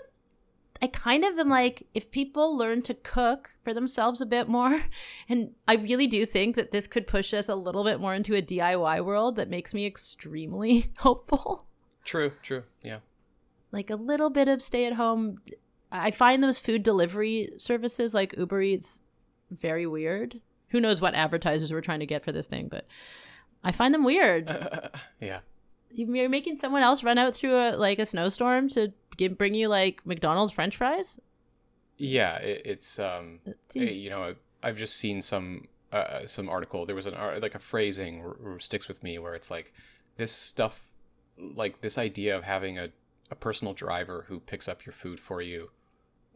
[0.80, 4.84] I kind of am like, if people learn to cook for themselves a bit more,
[5.28, 8.34] and I really do think that this could push us a little bit more into
[8.34, 11.66] a DIY world that makes me extremely hopeful.
[12.04, 12.64] True, true.
[12.82, 13.00] Yeah.
[13.72, 15.40] Like a little bit of stay at home.
[15.92, 19.00] I find those food delivery services like Uber Eats
[19.50, 20.40] very weird.
[20.68, 22.86] Who knows what advertisers were trying to get for this thing, but
[23.64, 24.48] I find them weird.
[25.20, 25.40] yeah.
[25.90, 29.68] You're making someone else run out through a like a snowstorm to give, bring you
[29.68, 31.18] like McDonald's French fries.
[31.96, 36.48] Yeah, it, it's um It seems- you know, I've, I've just seen some uh, some
[36.50, 36.84] article.
[36.84, 39.72] There was an like a phrasing r- r- sticks with me where it's like
[40.18, 40.88] this stuff,
[41.38, 42.90] like this idea of having a,
[43.30, 45.70] a personal driver who picks up your food for you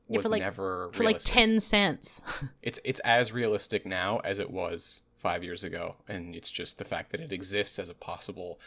[0.08, 2.22] Yeah, was for, like- never for like ten cents.
[2.62, 6.84] It's it's as realistic now as it was five years ago, and it's just the
[6.84, 8.58] fact that it exists as a possible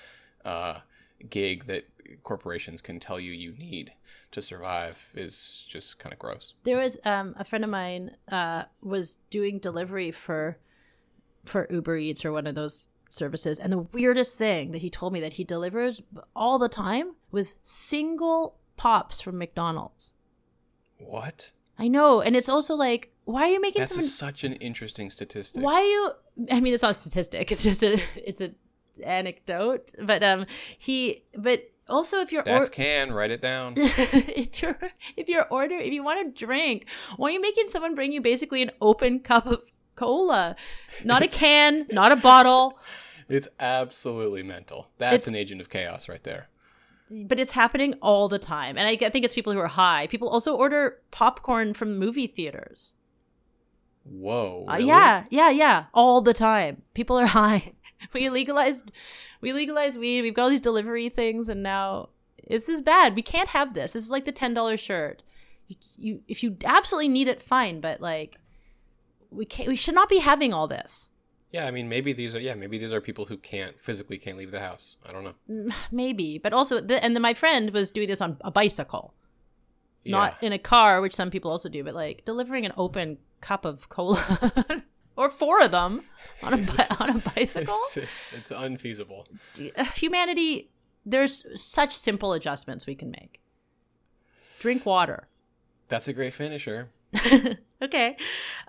[0.45, 0.79] uh,
[1.29, 1.85] gig that
[2.23, 3.91] corporations can tell you you need
[4.31, 6.53] to survive is just kind of gross.
[6.63, 10.57] There was um, a friend of mine uh, was doing delivery for
[11.45, 15.13] for Uber Eats or one of those services, and the weirdest thing that he told
[15.13, 16.01] me that he delivers
[16.35, 20.13] all the time was single pops from McDonald's.
[20.97, 21.51] What?
[21.77, 24.09] I know, and it's also like, why are you making That's someone?
[24.09, 25.61] such an interesting statistic.
[25.61, 26.11] Why are you?
[26.51, 27.51] I mean, it's not a statistic.
[27.51, 28.51] It's just a it's a
[29.03, 29.93] anecdote.
[30.01, 30.45] But um,
[30.77, 33.73] he but also if you're Stats or- can write it down.
[33.77, 34.77] if you're
[35.17, 36.85] if you're order if you want to drink,
[37.17, 39.61] why are you making someone bring you basically an open cup of
[39.95, 40.55] cola,
[41.03, 42.77] not a can, not a bottle,
[43.29, 44.89] it's absolutely mental.
[44.97, 46.47] That's an agent of chaos right there.
[47.09, 48.77] But it's happening all the time.
[48.77, 50.07] And I, I think it's people who are high.
[50.07, 52.93] People also order popcorn from movie theaters.
[54.03, 54.65] Whoa.
[54.67, 56.83] Uh, yeah, yeah, yeah, all the time.
[56.93, 57.73] People are high.
[58.13, 58.91] We legalized,
[59.41, 60.21] we legalized weed.
[60.21, 62.09] We've got all these delivery things, and now
[62.47, 63.15] this is bad.
[63.15, 63.93] We can't have this.
[63.93, 65.23] This is like the ten dollar shirt.
[65.67, 67.81] You, you, if you absolutely need it, fine.
[67.81, 68.37] But like,
[69.31, 69.67] we can't.
[69.67, 71.09] We should not be having all this.
[71.55, 74.37] Yeah, I mean, maybe these are yeah, maybe these are people who can't physically can't
[74.37, 74.97] leave the house.
[75.07, 75.35] I don't know.
[75.49, 79.13] Mm, Maybe, but also, the, and then my friend was doing this on a bicycle,
[80.05, 80.47] not Yeah.
[80.47, 81.81] in a car, which some people also do.
[81.83, 84.19] But like delivering an open cup of cola.
[85.17, 86.03] Or four of them
[86.43, 87.79] on a bi- on a bicycle.
[87.87, 89.25] It's, it's, it's unfeasible.
[89.77, 90.69] uh, humanity
[91.05, 93.39] there's such simple adjustments we can make
[94.59, 95.29] drink water
[95.87, 96.89] That's a great finisher.
[97.81, 98.17] okay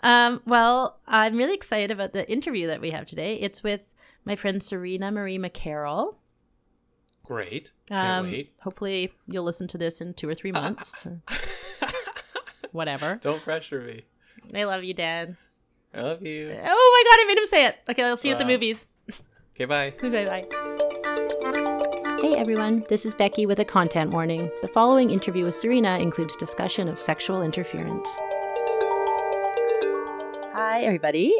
[0.02, 4.36] um, well i'm really excited about the interview that we have today it's with my
[4.36, 6.16] friend serena marie mccarroll
[7.24, 7.72] Great.
[7.88, 8.52] Can't um, wait.
[8.60, 11.20] hopefully you'll listen to this in two or three months or
[12.72, 14.02] whatever Don't pressure me.
[14.54, 15.36] i love you dad
[15.92, 16.50] I love you.
[16.50, 18.86] oh my god i made him say it okay i'll see you at the movies
[19.56, 19.90] Okay, bye.
[20.02, 20.72] Bye bye.
[22.20, 24.50] Hey everyone, this is Becky with a content warning.
[24.62, 28.18] The following interview with Serena includes discussion of sexual interference.
[30.52, 31.34] Hi everybody.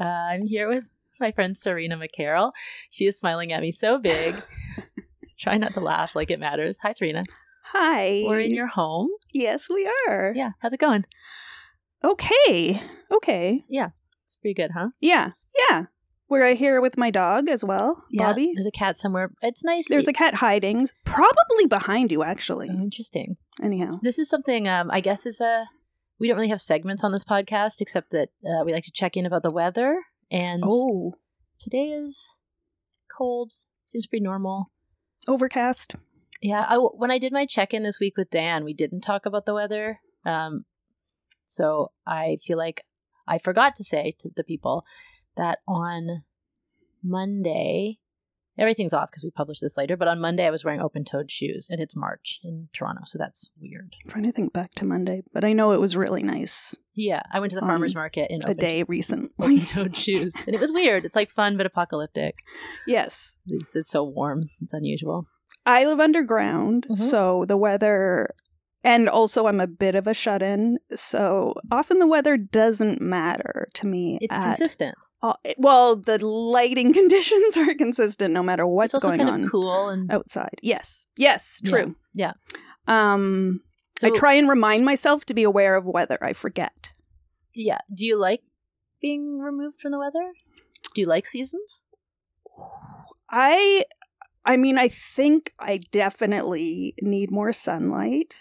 [0.00, 0.84] Uh, I'm here with
[1.20, 2.52] my friend Serena McCarroll.
[2.88, 4.42] She is smiling at me so big.
[5.38, 6.78] Try not to laugh like it matters.
[6.82, 7.24] Hi Serena.
[7.64, 8.22] Hi.
[8.26, 9.10] We're in your home.
[9.34, 10.32] Yes, we are.
[10.34, 11.04] Yeah, how's it going?
[12.02, 12.82] Okay.
[13.12, 13.64] Okay.
[13.68, 13.90] Yeah.
[14.24, 14.88] It's pretty good, huh?
[15.00, 15.32] Yeah.
[15.68, 15.84] Yeah.
[16.30, 18.52] We're right here with my dog as well, Bobby.
[18.54, 19.32] There's a cat somewhere.
[19.42, 19.88] It's nice.
[19.88, 22.68] There's a cat hiding, probably behind you, actually.
[22.70, 23.36] Oh, interesting.
[23.60, 23.98] Anyhow.
[24.00, 25.66] This is something um, I guess is a.
[26.20, 29.16] We don't really have segments on this podcast except that uh, we like to check
[29.16, 30.02] in about the weather.
[30.30, 31.14] And Oh,
[31.58, 32.40] today is
[33.16, 33.50] cold.
[33.86, 34.70] Seems pretty normal.
[35.26, 35.96] overcast.
[36.40, 39.26] Yeah, I, when I did my check in this week with Dan, we didn't talk
[39.26, 39.98] about the weather.
[40.24, 40.64] Um,
[41.46, 42.84] so I feel like
[43.26, 44.84] I forgot to say to the people
[45.36, 46.22] that on
[47.02, 47.98] Monday,
[48.58, 51.30] everything's off because we published this later, but on Monday I was wearing open toed
[51.30, 53.94] shoes and it's March in Toronto, so that's weird.
[54.04, 57.22] I'm trying to think back to Monday, but I know it was really nice Yeah,
[57.32, 59.30] I went to the farmer's market in a day recently.
[59.38, 61.04] open toed shoes and it was weird.
[61.04, 62.34] It's like fun but apocalyptic.
[62.86, 63.32] yes.
[63.48, 64.44] Least it's so warm.
[64.60, 65.26] It's unusual.
[65.66, 66.96] I live underground, Mhm.
[66.98, 68.34] so the weather,
[68.82, 73.68] and also I'm a bit of a shut in, so often the weather doesn't matter
[73.74, 74.18] to me.
[74.20, 74.94] It's consistent.
[75.22, 75.38] all.
[75.58, 79.50] well, the lighting conditions are consistent no matter what's it's also going kind on of
[79.50, 80.54] cool and outside.
[80.62, 81.96] Yes, yes, Yeah, true.
[82.14, 82.32] yeah.
[82.86, 83.60] Um,
[83.98, 86.18] so I try and remind myself to be aware of weather.
[86.22, 86.90] I forget.
[87.54, 87.78] Yeah.
[87.94, 88.42] Do you like
[89.02, 90.32] being removed from the weather?
[90.94, 91.82] Do you like seasons?
[93.30, 93.84] I
[94.44, 98.34] I mean I think I definitely need more sunlight.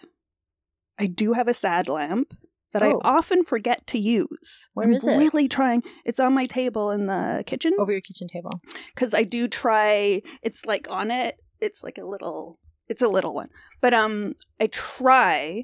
[0.99, 2.35] I do have a sad lamp
[2.73, 2.99] that Oh.
[3.03, 4.67] I often forget to use.
[4.73, 5.17] Where I'm is it?
[5.17, 5.81] really trying.
[6.05, 8.59] It's on my table in the kitchen Over your kitchen table.
[8.95, 11.39] cuz I do try it's like on it.
[11.59, 12.59] It's like a little
[12.89, 13.49] it's a little one.
[13.81, 15.63] But um I try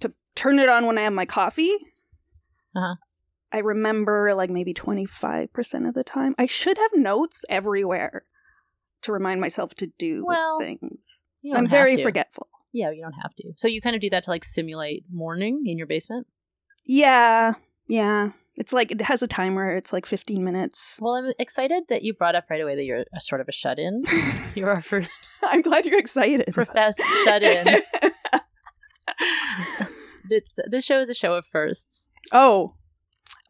[0.00, 1.74] to turn it on when I have my coffee.
[2.76, 2.96] Uh-huh.
[3.52, 6.34] I remember like maybe 25% of the time.
[6.38, 8.24] I should have notes everywhere
[9.02, 11.20] to remind myself to do Well, things.
[11.54, 12.02] I'm very to.
[12.02, 12.48] forgetful.
[12.74, 13.52] Yeah, you don't have to.
[13.56, 16.26] So you kind of do that to like simulate morning in your basement.
[16.84, 17.54] Yeah,
[17.86, 18.30] yeah.
[18.56, 19.76] It's like it has a timer.
[19.76, 20.96] It's like 15 minutes.
[21.00, 23.52] Well, I'm excited that you brought up right away that you're a sort of a
[23.52, 24.02] shut-in.
[24.54, 26.52] You're our first I'm glad you're excited.
[26.52, 27.80] professed shut-in.
[30.30, 32.08] It's, this show is a show of firsts.
[32.32, 32.70] oh,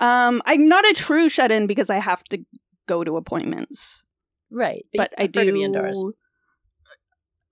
[0.00, 2.44] um, I'm not a true shut in because I have to
[2.88, 4.02] go to appointments.
[4.50, 4.84] Right.
[4.94, 6.02] but you I do to be indoors.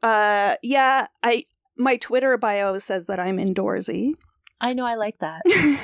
[0.03, 1.07] Uh, yeah.
[1.23, 1.45] I
[1.83, 4.13] my Twitter bio says that I'm indoorsy.
[4.61, 5.43] I know I like that.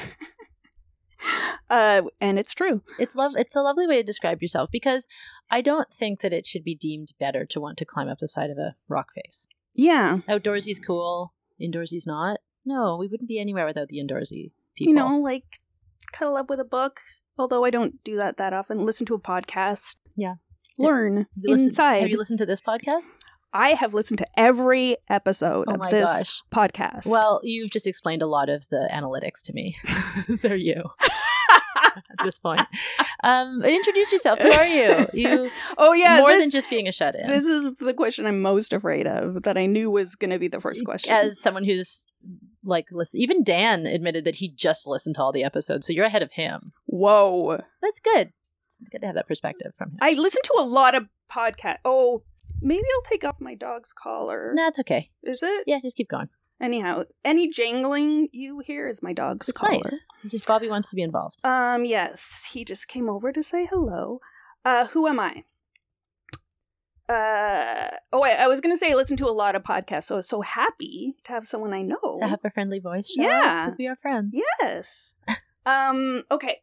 [1.71, 2.83] uh, and it's true.
[2.99, 5.07] It's love it's a lovely way to describe yourself because
[5.51, 8.29] I don't think that it should be deemed better to want to climb up the
[8.29, 9.49] side of a rock face.
[9.75, 12.41] Yeah, Outdoorsy's cool, indoorsy's not.
[12.65, 14.93] No, we wouldn't be anywhere without the indoorsy people.
[14.93, 15.45] you know, like
[16.13, 17.01] cuddle up with a book.
[17.37, 18.85] Although I don't do that that often.
[18.85, 19.97] Listen to a podcast.
[20.17, 20.35] Yeah.
[20.79, 22.01] Learn listen- inside.
[22.01, 23.11] Have you listened to this podcast?
[23.53, 26.43] I have listened to every episode Oh of this gosh.
[26.53, 27.07] podcast.
[27.07, 29.77] Well, you've just explained a lot of the analytics to me.
[30.43, 30.83] They're you
[31.97, 32.61] at this point.
[33.25, 34.39] Um, introduce yourself.
[34.41, 35.07] Who are you?
[35.15, 37.27] You oh yeah, more this, than just being a shut-in.
[37.27, 39.43] this is the question I'm most afraid of.
[39.43, 41.13] That I knew was going to be the first question.
[41.13, 42.05] As someone who's
[42.65, 46.05] like, listen, even Dan admitted that he just listened to all the episodes, so you're
[46.05, 46.73] ahead of him.
[46.87, 48.33] Whoa, That's good.
[48.67, 49.99] It's good to have that perspective from him.
[50.03, 51.79] I listen to a lot of podcast.
[51.87, 52.23] Oh,
[52.61, 54.53] maybe I'll take off my dog's collar.
[54.55, 55.11] no, it's okay.
[55.23, 55.65] Is it?
[55.67, 56.29] Yeah, just keep going.
[56.61, 59.75] Anyhow, any jangling you hear is my dog's It's collar.
[59.85, 60.01] nice.
[60.27, 61.37] Just Bobby wants to be involved.
[61.45, 64.21] Um, yes, he just came over to say hello.
[64.65, 65.45] Uh, who am I?
[67.09, 70.17] Uh, oh, wait, I was gonna say I listen to a lot of podcasts, so
[70.17, 72.19] I was so happy to have someone I know.
[72.21, 73.15] to have a friendly voice.
[73.17, 73.63] Yeah.
[73.63, 74.37] because we are friends.
[74.61, 75.15] Yes.
[75.67, 76.25] um.
[76.31, 76.59] Okay.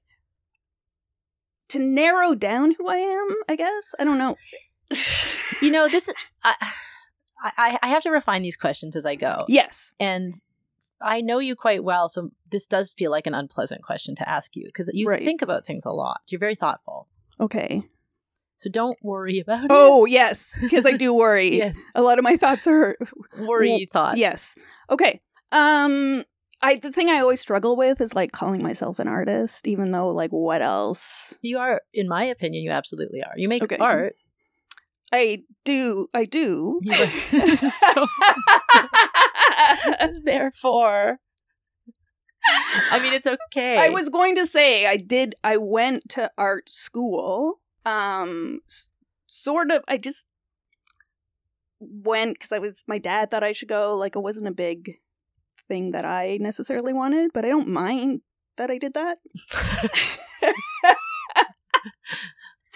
[1.70, 4.36] To narrow down who I am, I guess I don't know.
[5.62, 6.56] You know, this is I,
[7.42, 9.94] I I have to refine these questions as I go, yes.
[10.00, 10.34] and
[11.02, 14.56] I know you quite well, so this does feel like an unpleasant question to ask
[14.56, 15.24] you because you Right.
[15.24, 16.22] think about things a lot.
[16.30, 17.08] You're very thoughtful,
[17.40, 17.84] Okay.
[18.56, 19.72] so don't worry about it.
[19.72, 21.58] Oh yes, because I do worry.
[21.58, 22.98] Yes, A lot of my thoughts are
[23.38, 24.18] worry thoughts.
[24.18, 24.56] Yes.
[24.90, 25.22] Okay.
[25.52, 26.24] Um
[26.62, 30.10] I the thing I always struggle with is like calling myself an artist, even though
[30.10, 31.34] like what else?
[31.42, 31.82] you are.
[31.94, 33.34] In my opinion, you absolutely are.
[33.36, 33.78] You make Okay.
[33.78, 34.16] art.
[35.12, 36.80] I do I do.
[37.94, 38.08] So,
[40.24, 41.20] therefore,
[42.92, 43.78] I mean, it's okay.
[43.78, 47.60] I was going to say I did I went to art school.
[47.86, 48.90] Um s-
[49.28, 50.28] sort of I just
[51.80, 55.00] went cuz I was my dad thought I should go like it wasn't a big
[55.68, 58.22] thing that I necessarily wanted, but I don't mind
[58.58, 59.18] that I did that.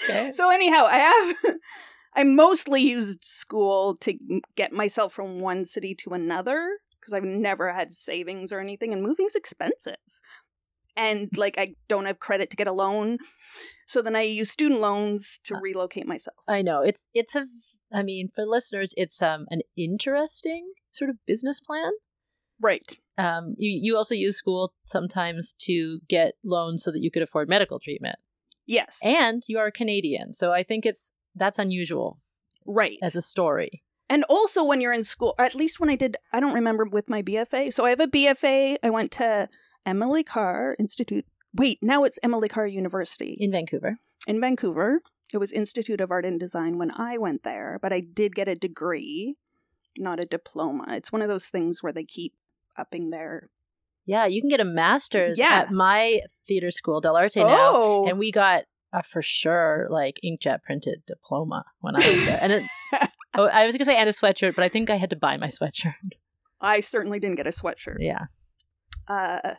[0.04, 0.32] okay.
[0.32, 1.56] So anyhow, I have
[2.20, 4.14] I mostly used school to
[4.58, 6.60] get myself from one city to another
[7.00, 9.96] because I've never had savings or anything and moving's expensive.
[10.98, 13.20] And like I don't have credit to get a loan.
[13.88, 16.36] So then I use student loans to Uh, relocate myself.
[16.48, 17.46] I know it's it's a.
[17.92, 21.92] I mean, for listeners, it's um an interesting sort of business plan.
[22.62, 23.00] Right.
[23.18, 27.48] Um, you you also use school sometimes to get loans so that you could afford
[27.48, 28.18] medical treatment,
[28.68, 29.00] Yes.
[29.04, 32.18] and you are Canadian, so I think it's that's unusual
[32.66, 32.98] right.
[33.02, 33.84] as a story.
[34.10, 37.10] And also when you're in school, at least when I did, I don't remember with
[37.10, 37.72] my BFA.
[37.72, 38.78] So I have a BFA.
[38.84, 39.48] I went to
[39.86, 41.26] Emily Carr Institute.
[41.54, 43.98] Wait, now it's Emily Carr University in Vancouver.
[44.28, 45.02] in Vancouver.
[45.32, 48.48] It was Institute of Art and Design when I went there, but I did get
[48.48, 49.36] a degree,
[49.98, 50.86] not a diploma.
[50.90, 52.34] It's one of those things where they keep
[52.78, 53.50] upping their.
[54.08, 55.50] Yeah, you can get a master's Yeah.
[55.54, 57.46] at my theater school, Dell'Arte now.
[57.74, 62.40] oh, And we got a for sure like inkjet printed diploma when I was there.
[62.42, 62.64] And it,
[63.36, 65.38] oh, I was gonna say and a sweatshirt, but I think I had to buy
[65.38, 65.94] my sweatshirt.
[66.62, 67.98] I certainly didn't get a sweatshirt.
[68.00, 68.26] Yeah.
[69.08, 69.56] Uh,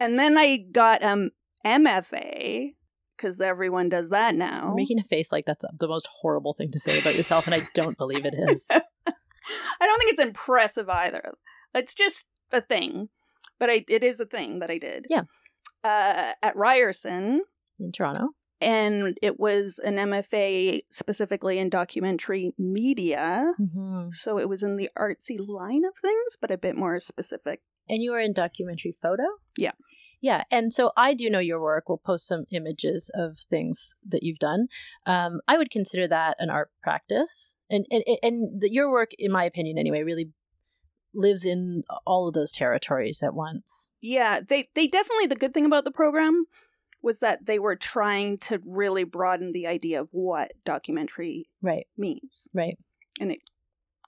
[0.00, 1.30] and then I got um
[1.64, 2.74] MFA
[3.16, 4.64] because everyone does that now.
[4.66, 7.54] You're making a face like that's the most horrible thing to say about yourself, and
[7.54, 8.68] I don't believe it is.
[8.70, 11.34] I don't think it's impressive either.
[11.74, 13.08] It's just a thing,
[13.58, 15.06] but I, it is a thing that I did.
[15.08, 15.22] Yeah.
[15.84, 17.42] Uh, at Ryerson,
[17.78, 18.28] In Toronto.
[18.62, 23.52] And it was an MFA specifically in documentary media.
[23.60, 24.10] Mm-hmm.
[24.12, 27.60] So it was in the artsy line of things, but a bit more specific.
[27.88, 29.24] And you were in documentary photo?
[29.56, 29.72] Yeah.
[30.20, 30.44] Yeah.
[30.52, 31.88] And so I do know your work.
[31.88, 34.68] We'll post some images of things that you've done.
[35.04, 37.56] Um, I would consider that an art practice.
[37.68, 40.30] And, and, and the, your work, in my opinion anyway, really
[41.14, 43.90] lives in all of those territories at once.
[44.00, 46.46] Yeah, they they definitely the good thing about the program
[47.02, 51.86] was that they were trying to really broaden the idea of what documentary Right.
[51.96, 52.78] means, Right.
[53.20, 53.40] and it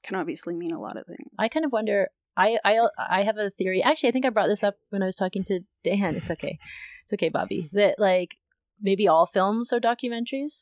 [0.03, 1.31] can obviously mean a lot of things.
[1.39, 2.09] I kind of wonder.
[2.37, 3.81] I, I I have a theory.
[3.83, 6.17] Actually, I think I brought this up when I was talking to Dan.
[6.17, 6.59] It's okay.
[7.05, 7.71] It's okay, Bobby.
[7.73, 8.37] That like
[8.81, 10.61] maybe all films are documentaries.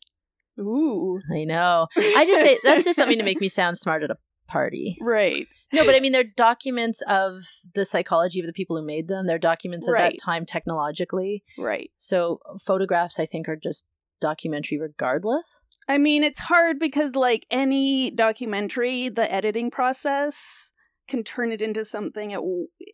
[0.61, 1.87] Ooh, I know.
[1.97, 4.17] I just say that's just something to make me sound smart at a
[4.53, 4.97] party.
[5.01, 5.47] right.
[5.73, 7.43] No, but I mean they're documents of
[7.75, 9.27] the psychology of the people who made them.
[9.27, 10.13] They're documents of Right.
[10.13, 11.43] that time technologically.
[11.59, 11.91] Right.
[11.97, 13.85] So photographs, I think, are just
[14.21, 15.63] documentary regardless.
[15.89, 20.71] I mean, it's hard because, like any documentary, the editing process
[21.09, 22.41] can turn it into something it,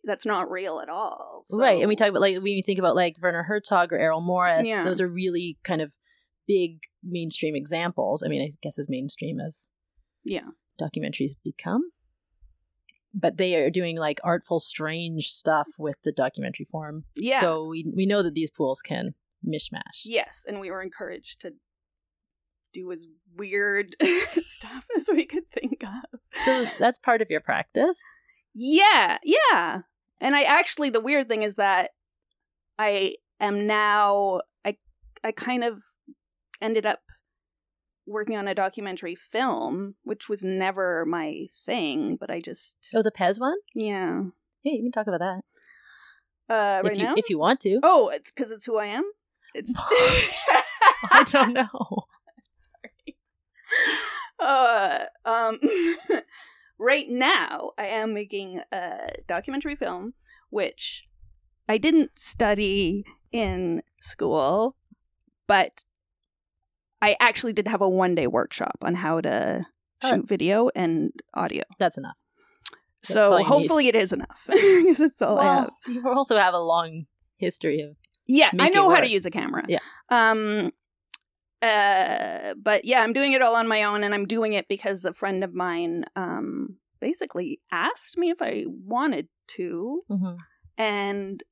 [0.03, 1.43] that's not real at all.
[1.53, 1.79] Right.
[1.79, 4.67] And we talk about like when you think about like Werner Herzog or Errol Morris,
[4.67, 4.83] Yeah.
[4.83, 5.93] those are really kind of
[6.47, 8.23] big mainstream examples.
[8.23, 9.69] I mean, I guess as mainstream as
[10.23, 10.47] Yeah.
[10.79, 11.91] Documentaries become.
[13.13, 17.05] But they are doing like artful, strange stuff with the documentary form.
[17.15, 17.39] Yeah.
[17.39, 19.15] So we we know that these pools can
[19.45, 20.03] mishmash.
[20.05, 21.53] Yes, and we were encouraged to
[22.71, 23.95] do as weird
[24.29, 26.19] stuff as we could think of.
[26.33, 27.99] So that's part of your practice.
[28.53, 29.81] Yeah, yeah.
[30.21, 31.91] And I actually the weird thing is that
[32.77, 34.77] I am now I
[35.23, 35.81] I kind of
[36.61, 36.99] ended up
[38.09, 43.11] working on a documentary film, which was never my thing, but I just Oh, the
[43.11, 43.57] Pez one?
[43.73, 44.23] yeah.
[44.63, 45.41] Yeah, you can talk about that
[46.53, 47.13] Uh right if you now?
[47.15, 47.79] if you want to.
[47.83, 49.03] Oh, it's cuz it's who I am.
[49.53, 49.73] It's
[51.11, 51.69] I don't know.
[54.39, 55.59] uh, um,
[56.77, 60.13] right now, I am making a documentary film,
[60.49, 61.05] which
[61.67, 64.75] I didn't study in school,
[65.47, 65.83] but
[67.01, 69.65] I actually did have a one day workshop on how to
[70.01, 70.09] Oh.
[70.15, 71.63] shoot video and audio.
[71.77, 72.15] That's enough.
[73.01, 73.47] That's So you need.
[73.47, 74.39] hopefully it is enough.
[74.49, 75.69] 'Cause that's all I have.
[75.87, 77.05] You also have a long
[77.37, 79.63] history of Yeah, I know how to use a camera.
[79.67, 79.79] Yeah.
[80.09, 80.71] Um
[81.61, 85.03] uh but yeah, I'm doing it all on my own and I'm doing it because
[85.03, 90.03] a friend of mine um basically asked me if I wanted to
[90.77, 91.43] and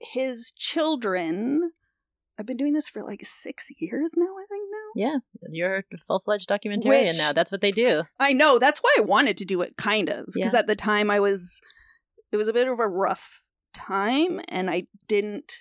[0.00, 1.72] his children
[2.38, 4.53] I've been doing this for like 6 years now, I think.
[4.94, 5.18] Yeah,
[5.50, 7.32] you're a full fledged documentarian Which- now.
[7.32, 8.04] That's what they do.
[8.18, 10.60] I know, that's why I wanted to do it kind of because Yeah.
[10.60, 11.60] at the time I was
[12.32, 13.40] it was a bit of a rough
[13.72, 15.52] time and I didn't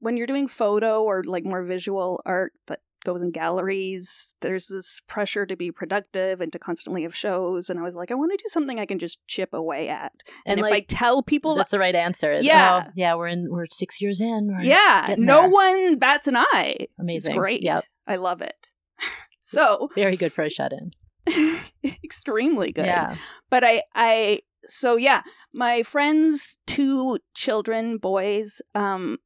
[0.00, 5.00] when you're doing photo or like more visual art that goes in galleries, there's this
[5.06, 8.32] pressure to be productive and to constantly have shows and I was like I want
[8.32, 10.12] to do something I can just chip away at.
[10.44, 12.32] And, And, if like I tell people that's the right answer.
[12.32, 12.84] Is, Yeah.
[12.86, 13.46] oh, yeah, we're in.
[13.50, 14.54] We're six years in.
[14.60, 15.50] Yeah, no there.
[15.50, 16.86] one bats an eye.
[16.98, 17.30] amazing.
[17.30, 17.62] It's great.
[17.62, 18.54] Yep, I love it.
[19.42, 21.60] So, very good for a shut in.
[22.04, 22.84] extremely good.
[22.84, 23.16] Yeah,
[23.48, 25.22] but I I so yeah,
[25.54, 29.16] my friends two children, boys, um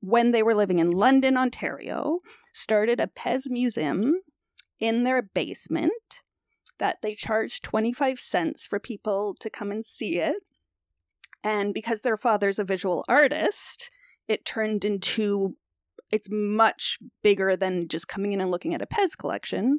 [0.00, 2.18] when they were living in London, Ontario,
[2.52, 4.20] started a Pez museum
[4.78, 6.20] in their basement
[6.78, 10.36] that they charged 25 cents for people to come and see it.
[11.44, 13.90] And because their father's a visual artist,
[14.28, 15.56] it turned into
[16.10, 19.78] it's much bigger than just coming in and looking at a Pez collection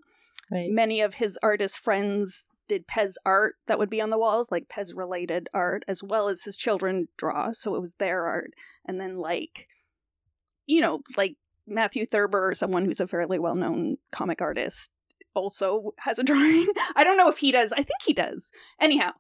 [0.52, 0.70] right.
[0.72, 4.70] many of his artist friends did Pez art that would be on the walls, like
[4.70, 7.52] Pez related art, as well as his children draw.
[7.52, 8.52] So it was their art.
[8.86, 9.68] And then, like,
[10.66, 11.36] you know, like
[11.68, 14.92] Matthew Thurber someone who's a fairly well known comic artist
[15.34, 16.68] also has a drawing.
[16.96, 17.72] I don't know if he does.
[17.72, 18.52] I think he does.
[18.80, 19.12] Anyhow,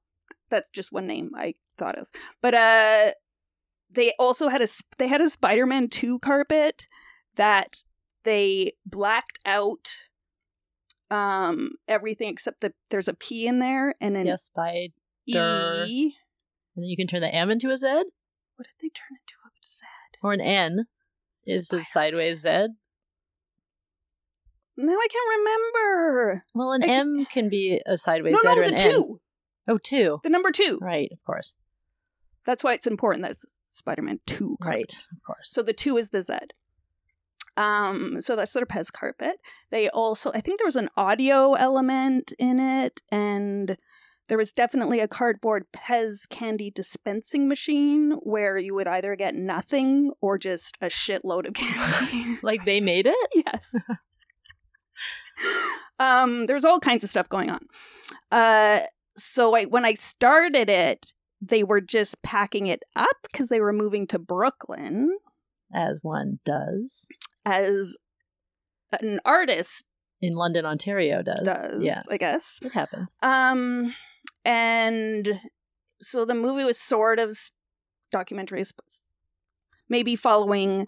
[0.49, 2.07] that's just one name I thought of.
[2.41, 3.11] But uh
[3.91, 4.67] they also had a
[4.97, 6.87] they had a Spider-Man 2 carpet
[7.35, 7.83] that
[8.23, 9.93] they blacked out
[11.11, 14.87] um everything except that there's a P in there and then Yes, by
[15.27, 15.35] E.
[15.35, 19.27] and then you can turn the M into a Z What did they turn it
[19.27, 19.85] to a Z?
[20.23, 20.87] or an N
[21.45, 22.67] is a sideways Z.
[24.75, 26.43] Now I can't remember.
[26.55, 28.79] Well, an I can- M can be a sideways no, Z no, or the an
[28.79, 28.91] N.
[28.93, 29.19] two.
[29.67, 30.19] Oh, two.
[30.23, 30.79] The number two.
[30.81, 31.53] Right, of course.
[32.45, 33.35] That's why it's important that
[33.65, 34.57] Spider-Man two.
[34.61, 34.75] card.
[34.75, 35.49] Right, of course.
[35.51, 36.33] So the two is the Z.
[37.55, 39.35] Um, so that's their Pez carpet.
[39.69, 43.77] They also, I think there was an audio element in it, and
[44.29, 50.11] there was definitely a cardboard Pez candy dispensing machine where you would either get nothing
[50.21, 52.39] or just a shitload of candy.
[52.43, 53.29] like they made it?
[53.45, 53.75] yes.
[55.99, 57.65] um, there's all kinds of stuff going on.
[58.31, 58.79] Uh,
[59.17, 61.11] so I, when I started it,
[61.41, 65.17] they were just packing it up because they were moving to Brooklyn
[65.73, 67.07] As one does.
[67.45, 67.97] as
[69.01, 69.85] an artist
[70.21, 71.43] In London, Ontario does.
[71.43, 72.01] does, Yeah.
[72.09, 72.59] I guess.
[72.63, 73.17] It happens.
[73.21, 73.93] Um,
[74.45, 75.39] and
[76.01, 77.51] so the movie was sort of s-
[78.11, 78.63] documentary,
[79.89, 80.85] maybe following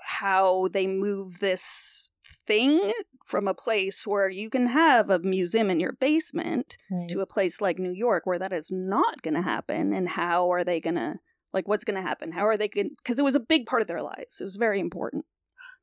[0.00, 2.10] how they move this
[2.46, 2.92] thing
[3.24, 7.08] from a place where you can have a museum in your basement Right.
[7.10, 10.50] to a place like New York where that is not going to happen, and how
[10.52, 11.14] are they going to
[11.52, 12.32] like what's going to happen?
[12.32, 12.90] How are they going?
[12.96, 14.40] Because it was a big part of their lives.
[14.40, 15.24] It was very important.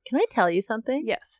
[0.07, 1.03] Can I tell you something?
[1.05, 1.39] Yes.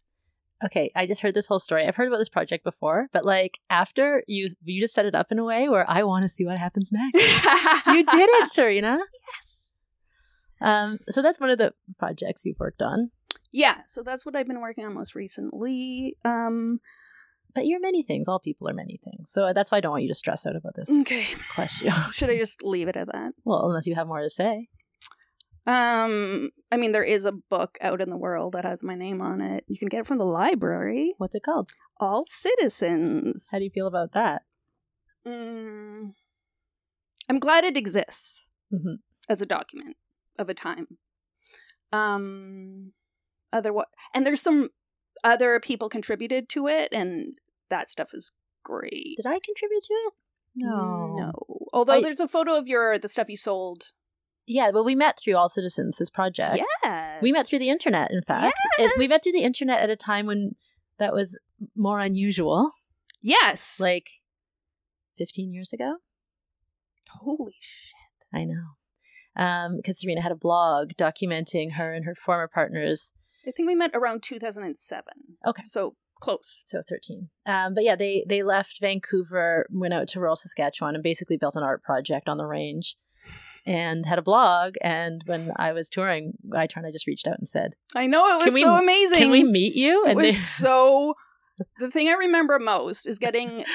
[0.63, 1.87] Okay, I just heard this whole story.
[1.87, 5.31] I've heard about this project before, but like after you you just set it up
[5.31, 7.15] in a way where I want to see what happens next.
[7.87, 8.99] you did it, Serena.
[8.99, 10.61] Yes.
[10.61, 13.11] Um, so that's one of the projects you've worked on.
[13.51, 16.17] Yeah, so that's what I've been working on most recently.
[16.25, 16.81] Um
[17.55, 18.27] But you're many things.
[18.27, 19.31] All people are many things.
[19.31, 21.25] So that's why I don't want you to stress out about this okay.
[21.55, 21.91] question.
[22.11, 23.31] Should I just leave it at that?
[23.45, 24.67] well, unless you have more to say.
[25.69, 29.21] Um I mean there is a book out in the world that has my name
[29.21, 29.63] on it.
[29.67, 31.13] You can get it from the library.
[31.17, 31.69] What's it called?
[31.99, 33.47] All Citizens.
[33.51, 34.41] How do you feel about that?
[35.27, 36.13] Mm,
[37.29, 38.99] I'm glad it exists Mhm.
[39.27, 39.97] as a document
[40.39, 40.97] of a time.
[41.91, 42.93] Um,
[43.51, 43.89] other what?
[44.13, 44.69] And there's some
[45.23, 47.33] other people contributed to it, and
[47.69, 48.31] that stuff is
[48.63, 49.15] great.
[49.17, 50.13] Did I contribute to it?
[50.55, 51.15] No.
[51.17, 51.31] no.
[51.73, 53.91] Although I- there's a photo of your the stuff you sold.
[54.49, 56.63] Yeah, well, we met through All Citizens, this project.
[56.83, 58.57] Yes, We met through the internet, in fact.
[58.79, 60.55] It- we met through the internet at a time when
[60.97, 61.37] that was
[61.75, 62.71] more unusual,
[63.21, 64.09] Yes, like
[65.17, 65.97] 15 years ago.
[67.21, 68.27] holy shit.
[68.33, 69.75] I know.
[69.77, 73.13] Because Serena had a blog documenting her and her former partners.
[73.47, 75.03] I think we met around 2007.
[75.45, 75.63] Okay.
[75.65, 76.63] so close.
[76.65, 77.29] So 13.
[77.45, 81.55] Um, but yeah, they, they left Vancouver, went out to rural Saskatchewan, and basically built
[81.55, 82.97] an art project on the range
[83.65, 84.75] and had a blog.
[84.81, 88.39] And when I was touring, I kind of just reached out and said, I know
[88.39, 89.17] it was we- so amazing.
[89.17, 90.05] Can we meet you?
[90.05, 91.13] It And was they, so.
[91.77, 93.65] The thing I remember most is getting.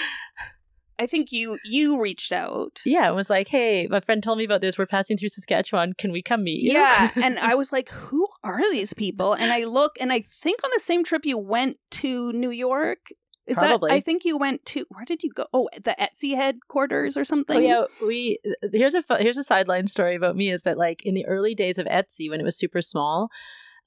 [0.98, 2.80] I think you you reached out.
[2.86, 4.78] yeah, it was like, hey, my friend told me about this.
[4.78, 5.92] We're passing through Saskatchewan.
[5.98, 6.72] Can we come meet you?
[6.72, 10.60] Yeah, and I was like, "Who are these people?" And I look, and I think
[10.62, 13.08] on the same trip you went to New York.
[13.46, 13.90] Is Probably.
[13.90, 13.96] that?
[13.96, 14.86] I think you went to.
[14.88, 15.46] Where did you go?
[15.52, 17.56] Oh, the Etsy headquarters or something.
[17.58, 18.38] Oh yeah, we
[18.72, 21.78] here's a here's a sideline story about me is that like in the early days
[21.78, 23.28] of Etsy when it was super small,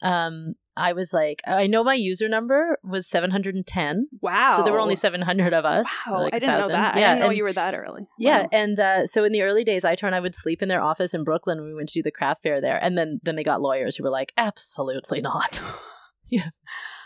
[0.04, 4.52] um, I was like I know my user number was seven hundred and ten, Wow.
[4.52, 5.88] so there were only seven hundred of us.
[6.06, 6.96] Wow, like I didn't know that.
[6.96, 8.06] Yeah, I didn't know and- you were that early.
[8.20, 10.14] Yeah, and uh, so in the early days, I turned.
[10.14, 12.44] I would sleep in their office in Brooklyn when we went to do the craft
[12.44, 15.56] fair there, and then then they got lawyers who were like, absolutely not.
[16.32, 16.52] have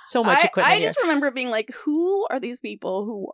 [0.04, 0.90] so much I, equipment I here.
[0.90, 3.32] just remember being like, "Who are these people who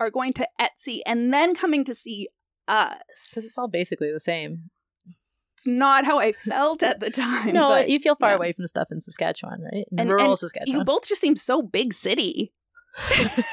[0.00, 2.28] are going to Etsy and then coming to see
[2.68, 2.96] us?"
[3.30, 4.70] because it's all basically the same.
[5.56, 7.54] It's not how I felt at the time.
[7.54, 8.36] No, but you feel far yeah.
[8.36, 9.86] away from stuff in Saskatchewan, right?
[9.92, 10.78] In And- rural and Saskatchewan.
[10.78, 12.52] you both just seem so big city.
[12.98, 13.44] I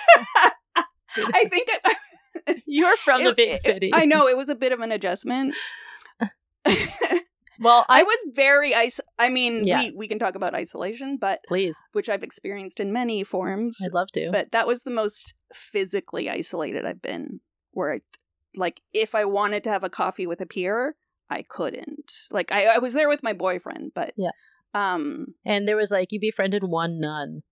[1.50, 3.92] think it, You're from the it- big it- city.
[3.94, 5.54] I know it was a bit of an adjustment.
[7.62, 9.80] Well, I I was very is- I mean, Yeah.
[9.84, 11.82] we we can talk about isolation, but please.
[11.94, 13.78] which I've experienced in many forms.
[13.86, 14.30] I'd love to.
[14.32, 17.40] But that was the most physically isolated I've been.
[17.72, 18.02] Where, I,
[18.56, 20.96] like, if I wanted to have a coffee with a peer,
[21.30, 22.12] I couldn't.
[22.32, 24.32] Like, I, I was there with my boyfriend, but Yeah.
[24.74, 27.44] um, and there was like you befriended one nun.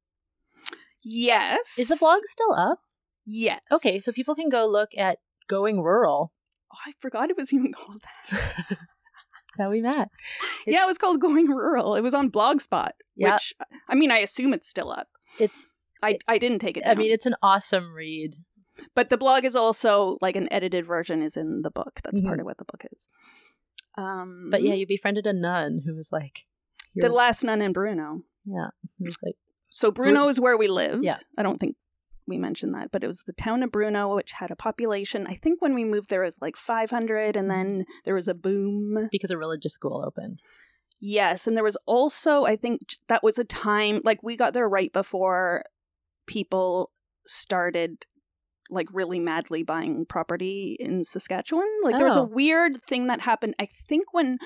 [1.03, 1.77] yes.
[1.77, 2.79] Is the blog still up?
[3.25, 3.61] Yes.
[3.71, 6.33] Okay, so people can go look at Going Rural.
[6.73, 8.77] Oh, I forgot it was even called that.
[9.57, 10.09] That's how we met.
[10.65, 11.95] It's- yeah, it was called Going Rural.
[11.95, 13.33] It was on Blogspot, Yeah.
[13.33, 13.53] which
[13.87, 15.07] I mean, I assume it's still up.
[15.39, 15.65] It's
[16.03, 16.83] I I didn't take it.
[16.85, 18.35] I mean it's an awesome read.
[18.95, 21.99] but the blog is also like an edited version is in the book.
[22.03, 22.41] That's part Mhm.
[22.41, 23.07] of what the book is.
[23.97, 26.45] Um, But yeah, you befriended a nun who was like
[26.95, 28.23] the last nun in Bruno.
[28.45, 28.69] Yeah,
[28.99, 29.35] it was like
[29.69, 31.03] So Bruno is where we lived.
[31.03, 31.17] Yeah.
[31.37, 31.75] I don't think
[32.29, 35.27] we mentioned that, but it was the town of Bruno, which had a population.
[35.27, 37.91] I think when we moved there it was like 500, and then mm-hmm.
[38.05, 39.09] there was a boom.
[39.11, 40.43] because a religious school opened.
[41.01, 44.67] Yes, and there was also I think that was a time like we got there
[44.67, 45.63] right before
[46.27, 46.91] people
[47.25, 48.05] started
[48.69, 51.67] like really madly buying property in Saskatchewan.
[51.83, 52.25] Like there was a Oh.
[52.25, 53.55] weird thing that happened.
[53.59, 54.37] I think when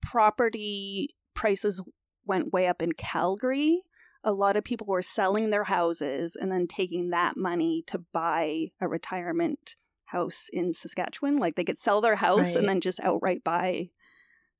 [0.00, 1.82] property prices
[2.24, 3.82] went way up in Calgary,
[4.24, 8.66] a lot of people were selling their houses and then taking that money to buy
[8.80, 11.38] a retirement house in Saskatchewan.
[11.38, 12.56] Like they could sell their house Right.
[12.56, 13.88] and then just outright buy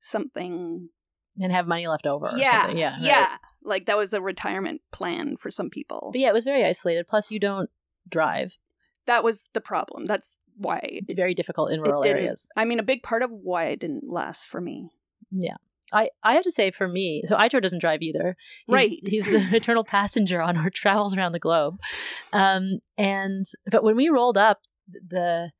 [0.01, 0.89] something
[1.39, 2.27] and have money left over.
[2.27, 2.77] Or yeah, something.
[2.77, 3.01] yeah, right.
[3.01, 3.37] yeah.
[3.63, 6.09] Like that was a retirement plan for some people.
[6.11, 7.07] But yeah, it was very isolated.
[7.07, 7.69] Plus, you don't
[8.09, 8.57] drive.
[9.05, 10.05] that was the problem.
[10.05, 12.47] That's why It's very difficult in rural areas.
[12.55, 14.91] I mean, a big part of why it didn't last for me.
[15.31, 15.55] Yeah.
[15.93, 18.35] I, I have to say for me, so Aitor doesn't drive either.
[18.67, 18.99] He's, Right.
[19.03, 21.79] He's the eternal passenger on our travels around the globe.
[22.33, 25.51] Um, and but when we rolled up, the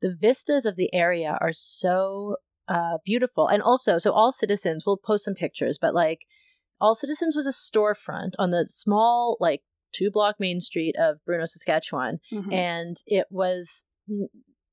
[0.00, 2.36] the vistas of the area are so
[2.68, 4.84] uh, beautiful, and also so all citizens.
[4.86, 6.26] We'll post some pictures, but like
[6.80, 9.62] all citizens was a storefront on the small like
[9.92, 12.52] two block main street of Bruno, Saskatchewan, Mhm.
[12.52, 13.84] and it was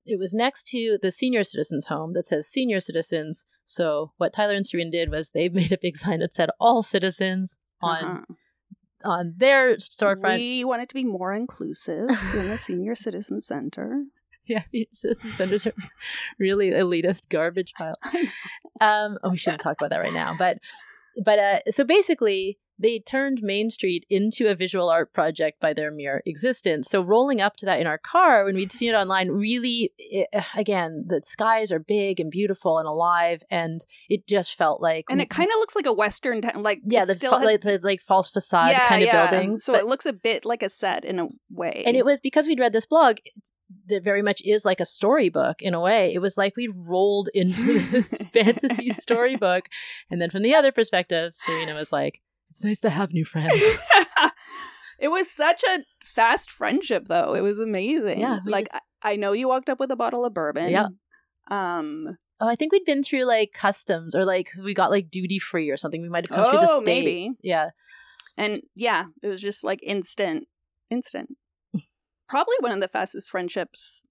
[0.06, 4.54] it was next to the senior citizens home that says senior citizens so what tyler
[4.56, 8.34] and serena did was they made a big sign that said all citizens on Uh-huh.
[9.18, 14.04] on their storefront We wanted to be more inclusive in the senior citizen center.
[14.46, 15.74] yeah senior citizen centers are
[16.40, 17.96] really elitist garbage pile
[18.82, 20.58] um oh we shouldn't talk about that right now but
[21.24, 25.90] but uh so basically they turned Main Street into a visual art project by their
[25.92, 26.90] mere existence.
[26.90, 30.28] So rolling up to that in our car when we'd seen it online, really, it,
[30.56, 35.22] again, the skies are big and beautiful and alive, and it just felt like And
[35.22, 36.62] it kind of looks like a western town.
[36.62, 39.30] Like yeah, the still fa- has- like the like false facade yeah, kind of yeah.
[39.30, 39.64] buildings.
[39.64, 41.84] So but- it looks a bit like a set in a way.
[41.86, 43.52] and it was because we'd read this blog it's-
[43.88, 46.14] that very much is like a storybook in a way.
[46.14, 49.66] It was like we rolled into this fantasy storybook,
[50.12, 52.22] and then from the other perspective, Serena was like,
[52.54, 53.62] "It's nice to have new friends."
[55.00, 57.34] it was such a fast friendship, though.
[57.34, 58.20] It was amazing.
[58.20, 60.70] Yeah, like just- I, I know you walked up with a bottle of bourbon.
[60.70, 60.88] Yeah.
[61.52, 62.18] Um.
[62.40, 65.70] oh, I think we'd been through like customs or like we got like duty free
[65.70, 66.02] or something.
[66.02, 66.86] We might have come through the Oh, states.
[66.86, 67.30] maybe.
[67.44, 67.70] Yeah,
[68.38, 70.48] And yeah, it was just like instant,
[70.90, 71.30] instant.
[72.30, 74.02] Probably one of the fastest friendships,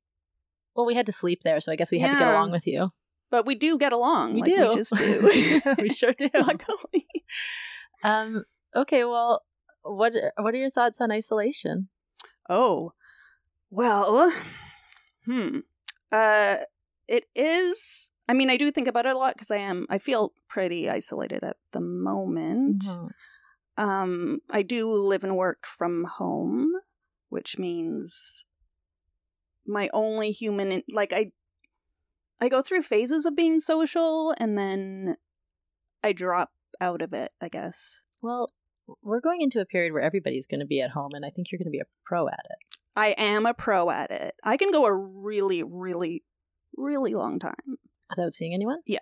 [0.76, 2.66] well, we had to sleep there, so I guess we had to get along with
[2.66, 2.90] you.
[3.30, 4.34] but we do get along.
[4.34, 4.68] We like, do.
[4.68, 5.74] We just do.
[5.78, 6.28] we sure do.
[6.34, 7.06] Luckily.
[8.02, 8.44] Um.
[8.74, 9.04] Okay.
[9.04, 9.42] Well,
[9.82, 11.88] what what are your thoughts on isolation?
[12.48, 12.92] Oh,
[13.70, 14.32] well,
[15.24, 15.58] hmm.
[16.10, 16.56] Uh,
[17.08, 18.10] it is.
[18.28, 19.86] I mean, I do think about it a lot because I am.
[19.90, 22.84] I feel pretty isolated at the moment.
[22.84, 23.10] Mhm.
[23.78, 26.72] Um, I do live and work from home,
[27.30, 28.44] which means
[29.66, 31.32] my only human in, like I
[32.40, 35.16] I go through phases of being social and then
[36.02, 36.50] I drop
[36.82, 38.02] out of it, I guess.
[38.20, 38.50] Well,
[39.02, 41.50] we're going into a period where everybody's going to be at home, and I think
[41.50, 42.78] you're going to be a pro at it.
[42.94, 44.34] I am a pro at it.
[44.44, 46.24] I can go a really really
[46.76, 47.78] really long time.
[48.10, 48.80] Without seeing anyone?
[48.86, 49.00] Yeah.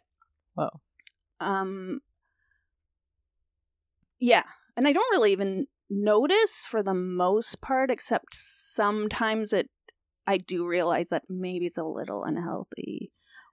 [0.54, 0.80] Whoa.
[1.40, 2.00] Um
[4.18, 4.44] Yeah,
[4.76, 9.70] and I don't really even notice for the most part except sometimes it
[10.26, 13.10] I do realize that maybe it's a little unhealthy.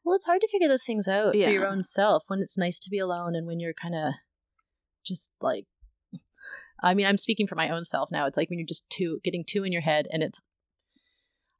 [0.07, 2.79] Well, it's hard to figure those things out for your own self when it's nice
[2.79, 4.13] to be alone and when you're kind of
[5.05, 5.65] just like.
[6.81, 8.25] I mean, I'm speaking for my own self now.
[8.25, 10.41] It's like when you're just two, getting two in your head, and it's.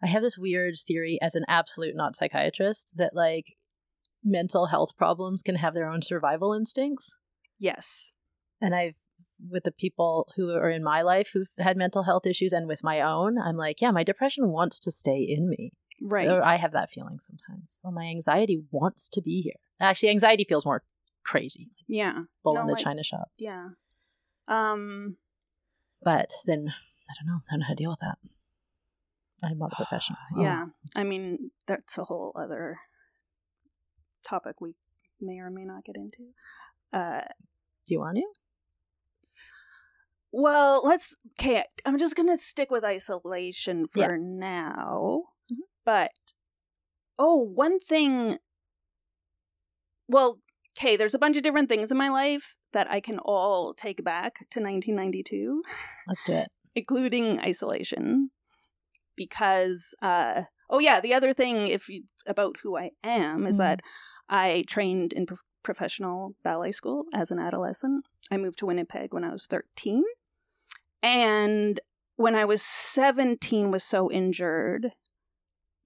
[0.02, 3.58] I have this weird theory as an absolute not psychiatrist that like
[4.24, 7.18] mental health problems can have their own survival instincts.
[7.60, 8.14] Yes.
[8.62, 8.96] and I've
[9.52, 12.84] with the people who are in my life who've had mental health issues and with
[12.84, 15.74] my own, I'm like, yeah, my depression wants to stay in me.
[16.02, 16.28] Right.
[16.30, 17.80] Or I have that feeling sometimes.
[17.84, 19.56] Or my anxiety wants to be here.
[19.80, 20.84] Actually, anxiety feels more
[21.24, 22.24] crazy, yeah.
[22.44, 23.32] bull No, in the I- china shop.
[23.38, 23.70] Yeah.
[24.48, 25.18] Um
[26.04, 26.74] But then
[27.10, 27.40] I don't know.
[27.48, 28.18] I don't know how to deal with that.
[29.44, 30.18] I'm not a professional.
[30.38, 30.42] Oh.
[30.42, 30.66] yeah.
[30.96, 32.80] I mean, that's a whole other
[34.28, 34.76] topic we
[35.22, 36.32] may or may not get into.
[36.94, 37.28] Uh
[37.86, 38.24] Do you want to?
[40.32, 41.16] Well, let's.
[41.40, 44.18] Okay, I'm just gonna stick with isolation for Yeah.
[44.20, 45.24] now.
[45.88, 46.12] But
[47.18, 48.38] oh, one thing.
[50.10, 50.40] Well,
[50.78, 54.04] okay, there's a bunch of different things in my life that I can all take
[54.04, 55.64] back to 1992,
[56.06, 56.50] Let's do it.
[56.76, 58.30] including isolation,
[59.16, 59.96] because.
[60.02, 63.60] uh Oh yeah, the other thing, if you about who I am, is Mhm.
[63.60, 63.80] that
[64.28, 68.04] I trained in pro- professional ballet school as an adolescent.
[68.30, 70.04] I moved to Winnipeg when I was 13.
[71.02, 71.80] And
[72.18, 74.92] when I was 17 was so injured,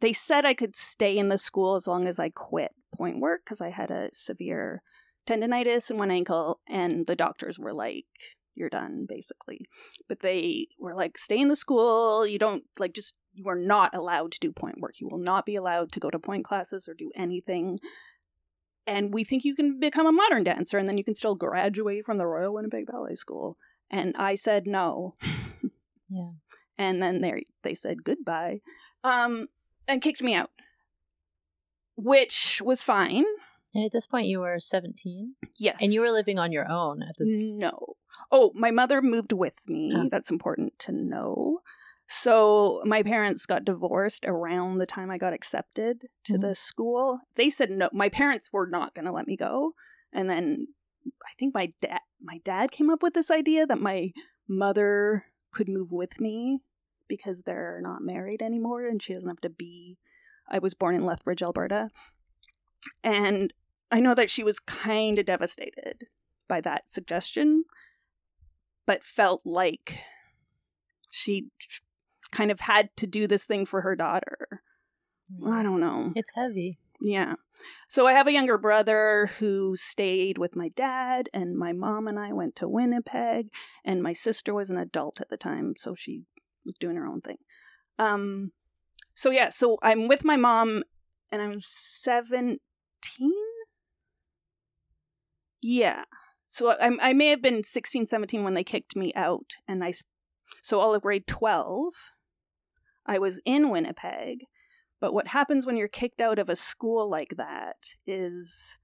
[0.02, 3.42] they said I could stay in the school as long as I quit pointe work
[3.46, 4.82] because I had a severe
[5.28, 8.06] tendonitis in one ankle and the doctors were like
[8.56, 9.62] you're done basically.
[10.10, 12.26] But they were like stay in the school.
[12.28, 14.96] You don't like just you are not allowed to do pointe work.
[15.00, 17.80] You will not be allowed to go to pointe classes or do anything.
[18.86, 22.06] And we think you can become a modern dancer and then you can still graduate
[22.06, 23.58] from the royal winnipeg ballet school.
[23.90, 25.14] And i said no.
[26.14, 26.32] Yeah.
[26.78, 28.60] and then they they said goodbye.
[29.02, 29.48] Um
[29.92, 30.50] and kicked me out
[31.96, 33.26] which was fine
[33.74, 37.04] And at this point, you were 17, yes and you were living on your own
[37.04, 37.28] at this.
[37.32, 37.96] No.
[38.32, 39.92] Oh, my mother moved with me.
[39.96, 40.10] Oh.
[40.12, 41.62] That's important to know.
[42.08, 46.42] So my parents got divorced around the time I got accepted to Mhm.
[46.42, 47.20] the school.
[47.36, 47.90] They said no.
[47.94, 49.76] My parents were not going to let me go,
[50.12, 50.68] and then
[51.26, 54.12] I think my dad my dad came up with this idea that my
[54.48, 56.60] mother could move with me
[57.12, 59.98] because they're not married anymore and she doesn't have to be.
[60.50, 61.90] I was born in Lethbridge, Alberta,
[63.04, 63.54] and
[63.92, 66.06] I know that she was kind of devastated
[66.48, 67.66] by that suggestion,
[68.86, 70.00] but felt like
[71.12, 71.48] she
[72.32, 74.62] kind of had to do this thing for her daughter.
[75.38, 75.52] Mm.
[75.52, 76.14] I don't know.
[76.16, 76.80] It's heavy.
[77.02, 77.36] Yeah.
[77.90, 82.18] So I have a younger brother who stayed with my dad, and my mom and
[82.18, 83.50] I went to Winnipeg,
[83.84, 86.24] and my sister was an adult at the time, so she
[86.66, 87.38] was doing her own thing.
[88.00, 88.52] Um,
[89.16, 90.84] so yeah, so I'm with my mom,
[91.32, 92.60] and I'm 17.
[95.62, 96.04] Yeah.
[96.50, 99.94] So I, I may have been 16, 17 when they kicked me out, and I,
[100.62, 101.94] so all of grade 12,
[103.06, 104.46] I was in Winnipeg.
[105.00, 108.78] But what happens when you're kicked out of a school like that is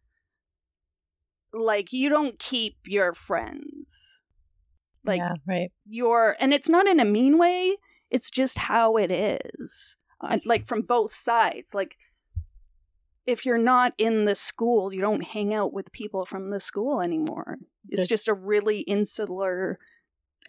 [1.53, 4.19] like you don't keep your friends.
[5.07, 5.71] Like yeah, right.
[5.87, 7.75] you're and it's not in a mean way,
[8.11, 9.95] it's just how it is.
[10.21, 11.73] Uh, like from both sides.
[11.73, 11.95] Like
[13.25, 17.01] if you're not in the school, you don't hang out with people from the school
[17.01, 17.57] anymore.
[17.89, 19.79] It's There's- just a really insular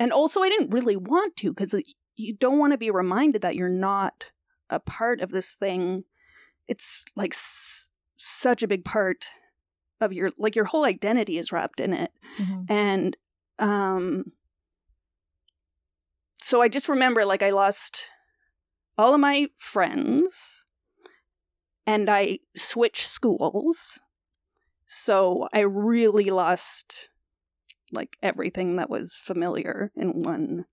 [0.00, 1.74] and also I didn't really want to cuz
[2.16, 4.24] you don't want to be reminded that you're not
[4.70, 6.04] a part of this thing.
[6.68, 9.26] It's like s- such a big part
[10.00, 12.66] of your like your whole identity is wrapped in it Mhm.
[12.70, 13.16] and
[13.58, 14.32] um
[16.42, 18.06] so i just remember like i lost
[18.96, 20.64] all of my friends
[21.86, 23.98] and i switched schools
[24.86, 27.08] so i really lost
[27.92, 30.64] like everything that was familiar in one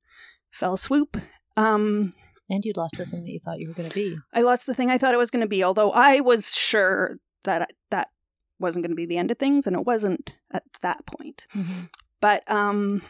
[0.52, 1.18] fell swoop
[1.58, 2.14] um
[2.50, 4.18] And you lost the thing that you thought you were going to be.
[4.34, 7.18] i lost the thing i thought it was going to be although i was sure
[7.44, 8.10] that that
[8.60, 11.84] wasn't going to be the end of things and it wasn't at that point Mm-hmm.
[12.22, 13.02] but um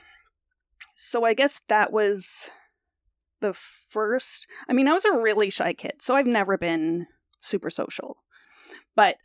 [0.96, 2.50] so i guess that was
[3.42, 7.06] the first i mean i was a really shy kid so i've never been
[7.42, 8.18] super social
[8.96, 9.18] but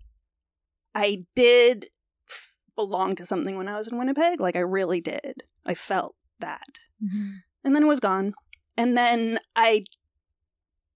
[0.95, 1.87] i did
[2.29, 5.43] f- belong to something when i was in winnipeg like i really did.
[5.65, 6.67] I felt that.
[7.03, 7.31] Mm-hmm.
[7.65, 8.33] and then it was gone.
[8.77, 9.85] And then i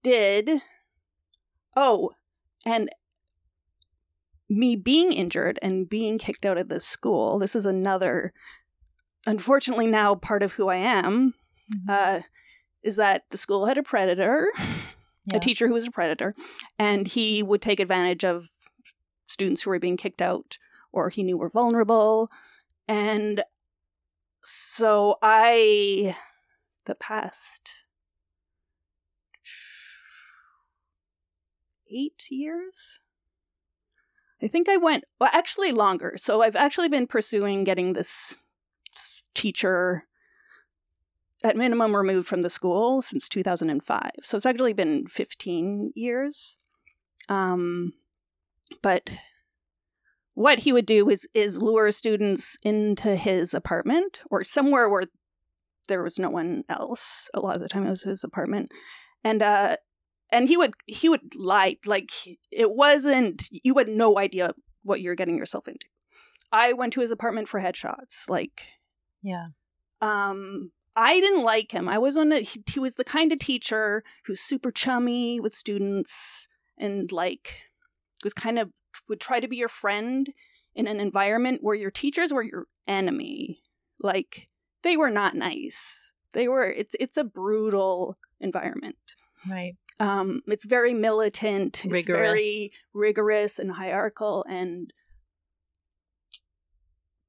[0.03, 0.61] did
[1.75, 2.11] oh
[2.65, 2.89] and
[4.49, 8.33] me being injured and being kicked out of the school this is another
[9.25, 11.33] unfortunately now part of who i am
[11.73, 11.89] Mm-hmm.
[11.89, 12.19] uh,
[12.83, 14.49] is that the school had a predator
[15.25, 15.37] Yeah.
[15.37, 16.35] a teacher who was a predator
[16.77, 18.49] and he would take advantage of
[19.25, 20.59] students who were being kicked out
[20.91, 22.29] or he knew were vulnerable
[22.87, 23.41] and
[24.43, 26.15] so i
[26.85, 27.71] the past
[31.91, 32.99] eight years
[34.43, 38.35] i think i went well actually longer so i've actually been pursuing getting this
[39.33, 40.05] teacher
[41.43, 46.57] at minimum removed from the school since 2005 so it's actually been 15 years.
[47.29, 47.93] Um
[48.81, 49.09] but
[50.33, 55.03] what he would do is is lure students into his apartment or somewhere where
[55.87, 57.29] there was no one else.
[57.33, 58.69] A lot of the time it was his apartment.
[59.23, 59.77] And uh
[60.31, 62.11] and he would he would lie like
[62.51, 65.85] it wasn't you had no idea what you're getting yourself into.
[66.51, 68.63] I went to his apartment for headshots like
[69.25, 69.47] Yeah.
[70.01, 73.39] um i didn't like him i was one of, he, he was the kind of
[73.39, 76.47] teacher who's super chummy with students
[76.77, 77.61] and like
[78.23, 78.69] was kind of
[79.09, 80.29] would try to be your friend
[80.75, 83.59] in an environment where your teachers were your enemy
[83.99, 84.47] like
[84.83, 88.95] they were not nice they were it's it's a brutal environment
[89.49, 89.75] Right.
[89.99, 91.95] um it's very militant Rigorous.
[91.95, 94.91] it's very rigorous and hierarchical and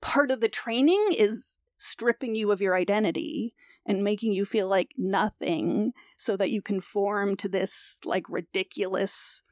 [0.01, 3.55] part of the training is stripping you of your identity
[3.87, 9.43] and making you feel like nothing so that you conform to this like ridiculous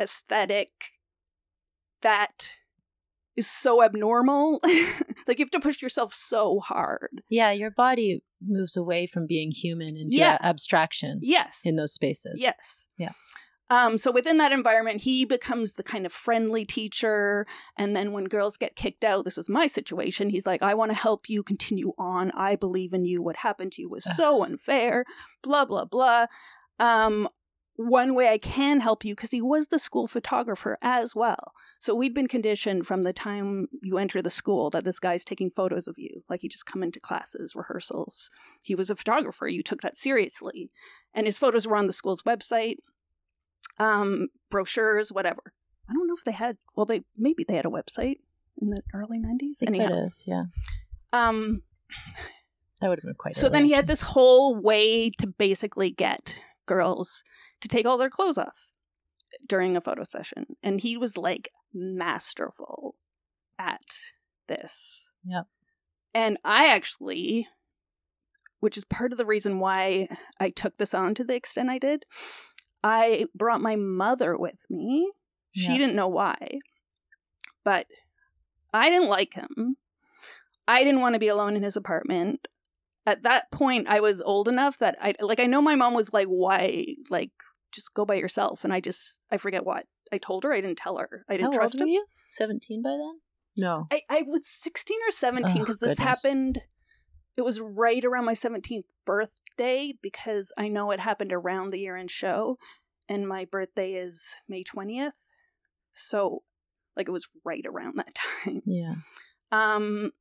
[0.00, 0.68] aesthetic
[2.02, 2.50] that
[3.36, 4.60] is so abnormal.
[5.26, 7.22] like you have to push yourself so hard.
[7.28, 10.38] Yeah, your body moves away from being human into Yeah.
[10.40, 11.60] abstraction Yes.
[11.64, 12.40] in those spaces.
[12.40, 12.86] Yes.
[12.96, 13.12] Yeah.
[13.70, 17.46] Um, so within that environment, he becomes the kind of friendly teacher.
[17.76, 20.28] And then when girls get kicked out, this was my situation.
[20.28, 22.32] He's like, I want to help you continue on.
[22.32, 23.22] I believe in you.
[23.22, 25.04] What happened to you was so unfair.
[25.42, 26.26] Blah, blah, blah.
[26.80, 27.28] Um,
[27.76, 31.52] one way I can help you, because he was the school photographer as well.
[31.78, 35.48] So we'd been conditioned from the time you enter the school that this guy's taking
[35.48, 36.22] photos of you.
[36.28, 38.30] Like he just come into classes, rehearsals.
[38.60, 39.48] He was a photographer.
[39.48, 40.70] You took that seriously.
[41.14, 42.76] And his photos were on the school's website
[43.78, 45.52] um brochures whatever
[45.88, 48.16] i don't know if they had well they maybe they had a website
[48.60, 50.44] in the early 90s They anyhow yeah.
[51.12, 51.62] um
[52.80, 56.34] That would have been quite so then he had this whole way to basically get
[56.66, 57.22] girls
[57.60, 58.56] to take all their clothes off
[59.46, 62.94] during a photo session and he was like masterful
[63.58, 63.80] at
[64.48, 65.46] this Yep.
[66.14, 67.46] and i actually
[68.60, 70.08] which is part of the reason why
[70.38, 72.04] i took this on to the extent i did
[72.82, 75.10] i brought my mother with me
[75.52, 75.78] she Yeah.
[75.78, 76.36] didn't know why
[77.64, 77.86] but
[78.72, 79.76] i didn't like him
[80.68, 82.46] i didn't want to be alone in his apartment
[83.06, 86.12] at that point I was old enough that I like I know my mom was
[86.12, 87.30] like why like
[87.72, 90.76] just go by yourself and I just I forget what I told her I didn't
[90.78, 92.04] tell her I didn't old trust were him you?
[92.30, 93.20] 17 by then?
[93.56, 93.86] No.
[93.90, 96.22] I, I was 16 or 17 Oh, because this goodness.
[96.22, 96.60] happened
[97.36, 99.32] it was right around my 17th birthday
[100.02, 102.58] because I know it happened around the year in show
[103.08, 105.12] and my birthday is May 20th
[105.94, 106.42] so
[106.96, 108.62] like it was right around that time.
[108.64, 108.94] Yeah.
[109.52, 110.12] um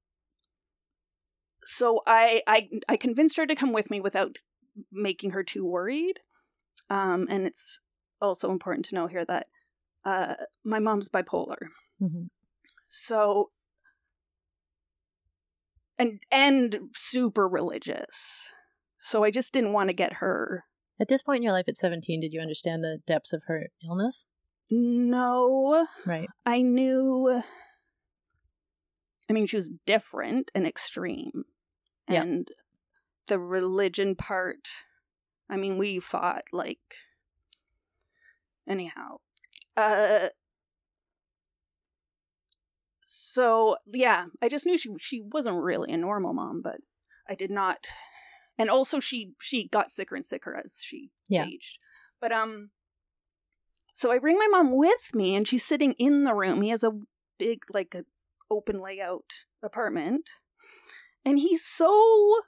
[1.63, 4.37] so I, I i convinced her to come with me without
[4.91, 6.19] making her too worried.
[6.89, 7.79] Um and it's
[8.21, 9.47] also important to know here that
[10.05, 11.57] uh my mom's bipolar.
[11.99, 12.25] Hmm
[12.89, 13.51] so
[15.97, 18.51] and and super religious
[18.99, 20.63] so i just didn't want to get her
[20.99, 23.67] At this point in your life at 17, did you understand the depths of her
[23.87, 24.25] illness?
[24.71, 26.27] no Right.
[26.45, 27.41] i knew
[29.29, 31.45] i mean she was different and extreme
[32.07, 32.21] Yeah.
[32.23, 32.47] and
[33.27, 34.67] the religion part
[35.49, 36.79] i mean we fought like
[38.67, 39.17] anyhow
[39.75, 40.29] uh
[43.03, 46.77] so yeah i just knew she she wasn't really a normal mom but
[47.27, 47.77] i did not
[48.59, 51.45] and also she she got sicker and sicker as she Yeah.
[51.45, 51.79] aged.
[52.21, 52.69] But um
[53.95, 56.61] so i bring my mom with me and she's sitting in the room.
[56.61, 56.91] He has a
[57.39, 58.03] big like a
[58.51, 59.25] open layout
[59.63, 60.29] apartment.
[61.25, 62.41] And he's so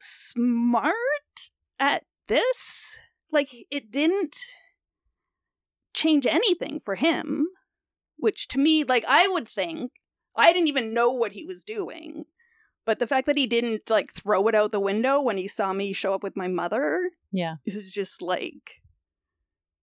[0.00, 2.96] smart at this.
[3.32, 4.36] Like it didn't
[5.94, 7.46] change anything for him
[8.18, 9.90] which to me like i would think
[10.36, 12.26] i didn't even know what he was doing
[12.86, 15.72] but the fact that he didn't like throw it out the window when he saw
[15.74, 17.56] me show up with my mother Yeah.
[17.66, 18.80] is just like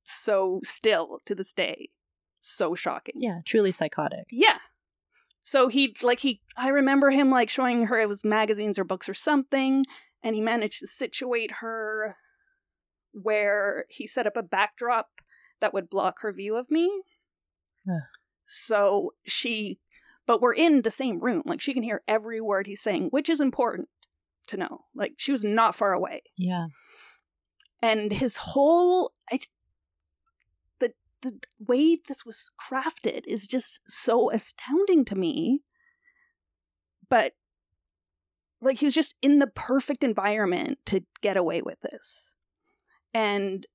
[0.03, 1.89] so still to this day
[2.41, 3.39] so shocking Yeah.
[3.45, 4.25] Truly psychotic.
[4.31, 4.57] yeah.
[5.43, 9.07] So he like he I remember him like showing her it was magazines or books
[9.09, 9.85] or something
[10.23, 12.15] and he managed to situate her
[13.11, 15.07] where he set up a backdrop
[15.61, 16.89] that would block her view of me.
[18.47, 19.79] So she
[20.25, 21.43] but we're in the same room.
[21.45, 23.89] Like she can hear every word he's saying, which is important
[24.47, 24.85] to know.
[24.95, 26.67] Like she was not far away Yeah.
[27.81, 29.39] and his whole I,
[30.79, 35.61] the the way this was crafted is just so astounding to me
[37.09, 37.33] but
[38.61, 42.31] like he was just in the perfect environment to get away with this
[43.13, 43.65] and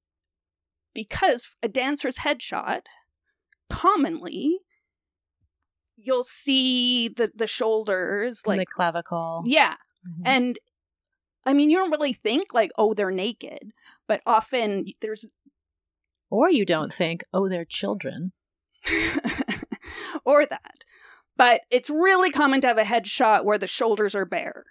[0.94, 2.82] because a dancer's headshot
[3.70, 4.58] commonly
[6.00, 9.42] you'll see the the shoulders Like like the clavicle.
[9.46, 9.74] yeah
[10.06, 10.22] Mhm.
[10.24, 10.58] and
[11.44, 13.70] I mean, you don't really think like, oh, they're naked,
[14.06, 15.26] but often there's
[16.30, 18.32] or you don't think, oh, they're children.
[20.24, 20.84] or that.
[21.36, 24.64] But it's really common to have a headshot where the shoulders are bare.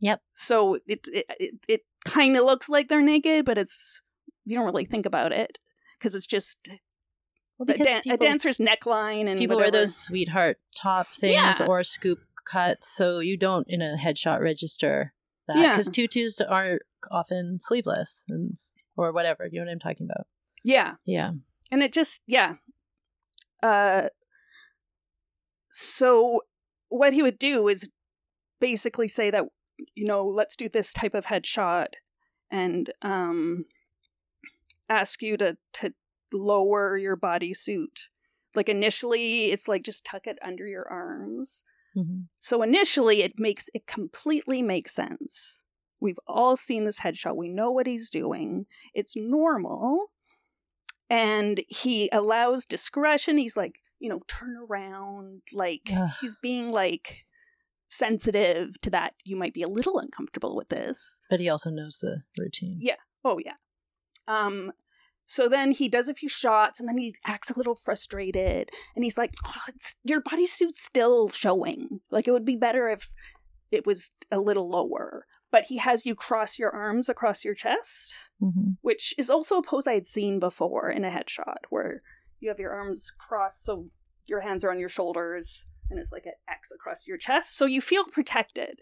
[0.00, 0.20] Yep.
[0.34, 4.00] So it it it, it kind of looks like they're naked, but it's
[4.44, 5.58] you don't really think about it
[5.98, 6.68] because it's just
[7.66, 9.72] Well, a, dan- people, a dancer's neckline and people whatever.
[9.72, 11.66] wear those sweetheart top things Yeah.
[11.66, 15.14] or scoop cuts, so you don't in a headshot register
[15.48, 15.70] that Yeah.
[15.72, 18.56] because tutus are often sleeveless and
[18.96, 19.46] or whatever.
[19.50, 20.26] You know what I'm talking about?
[20.62, 20.94] Yeah.
[21.04, 21.32] Yeah.
[21.70, 22.54] and it just yeah
[23.62, 24.08] uh
[25.70, 26.40] so
[26.88, 27.88] what he would do is
[28.60, 29.44] basically say that
[29.94, 31.88] you know let's do this type of headshot
[32.50, 33.64] and um
[34.88, 35.92] ask you to to
[36.34, 38.08] lower your bodysuit
[38.54, 41.64] like initially it's like just tuck it under your arms.
[41.96, 42.22] Mm-hmm.
[42.40, 45.60] so initially it makes it completely makes sense.
[46.00, 47.36] We've all seen this headshot.
[47.36, 48.66] We know what he's doing.
[48.94, 50.06] It's normal.
[51.08, 53.38] And he allows discretion.
[53.38, 55.42] He's like you know turn around.
[55.52, 56.10] Like Ugh.
[56.20, 57.24] he's being like
[57.90, 59.14] sensitive to that.
[59.24, 61.20] You might be a little uncomfortable with this.
[61.30, 62.78] But he also knows the routine.
[62.80, 62.96] Yeah.
[63.24, 63.54] oh yeah.
[64.26, 64.72] Um
[65.26, 69.04] so then he does a few shots and then he acts a little frustrated and
[69.04, 73.08] he's like oh, it's, your bodysuit's still showing like it would be better if
[73.70, 78.14] it was a little lower but he has you cross your arms across your chest
[78.42, 78.72] Mm-hmm.
[78.82, 82.02] which is also a pose I had seen before in a headshot where
[82.40, 83.86] you have your arms crossed so
[84.26, 87.56] your hands are on your shoulders and it's like an X across your chest.
[87.56, 88.80] So you feel protected.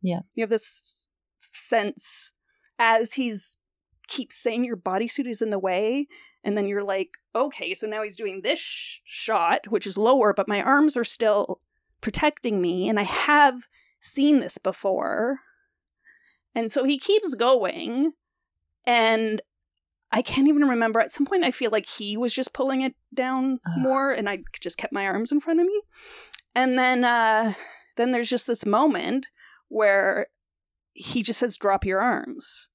[0.00, 0.20] Yeah.
[0.34, 1.08] You have this
[1.52, 2.32] sense
[2.78, 3.58] as he's
[4.08, 6.06] keeps saying your bodysuit is in the way
[6.44, 10.32] and then you're like, okay, so now he's doing this sh- shot, which is lower,
[10.32, 11.58] but my arms are still
[12.00, 13.66] protecting me and I have
[14.00, 15.38] seen this before.
[16.54, 18.12] And so he keeps going
[18.86, 19.42] and
[20.12, 21.00] I can't even remember.
[21.00, 23.72] At some point, I feel like he was just pulling it down Ugh.
[23.78, 25.82] more, and I just kept my arms in front of me.
[26.54, 27.54] And then, uh,
[27.96, 29.26] then there's just this moment
[29.68, 30.28] where
[30.92, 32.68] he just says, "Drop your arms,"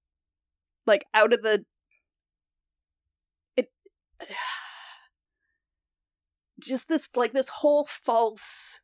[0.86, 1.66] like out of the.
[3.56, 3.72] It.
[6.60, 8.80] Just this, like this whole false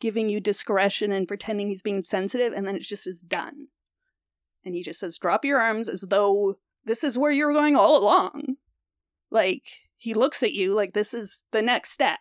[0.00, 3.68] giving you discretion and pretending he's being sensitive, and then it just is done.
[4.64, 8.02] And he just says, Drop your arms as though this is where you're going all
[8.02, 8.56] along.
[9.30, 9.62] Like,
[9.98, 12.18] he looks at you like this is the next step.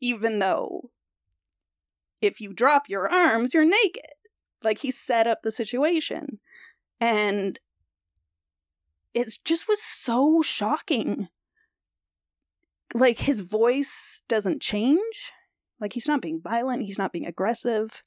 [0.00, 0.90] Even though
[2.20, 4.04] if you drop your arms, you're naked.
[4.62, 6.38] Like, he set up the situation.
[7.00, 7.58] And
[9.14, 11.28] it just was so shocking.
[12.94, 15.32] Like, his voice doesn't change.
[15.80, 18.02] Like, he's not being violent, he's not being aggressive.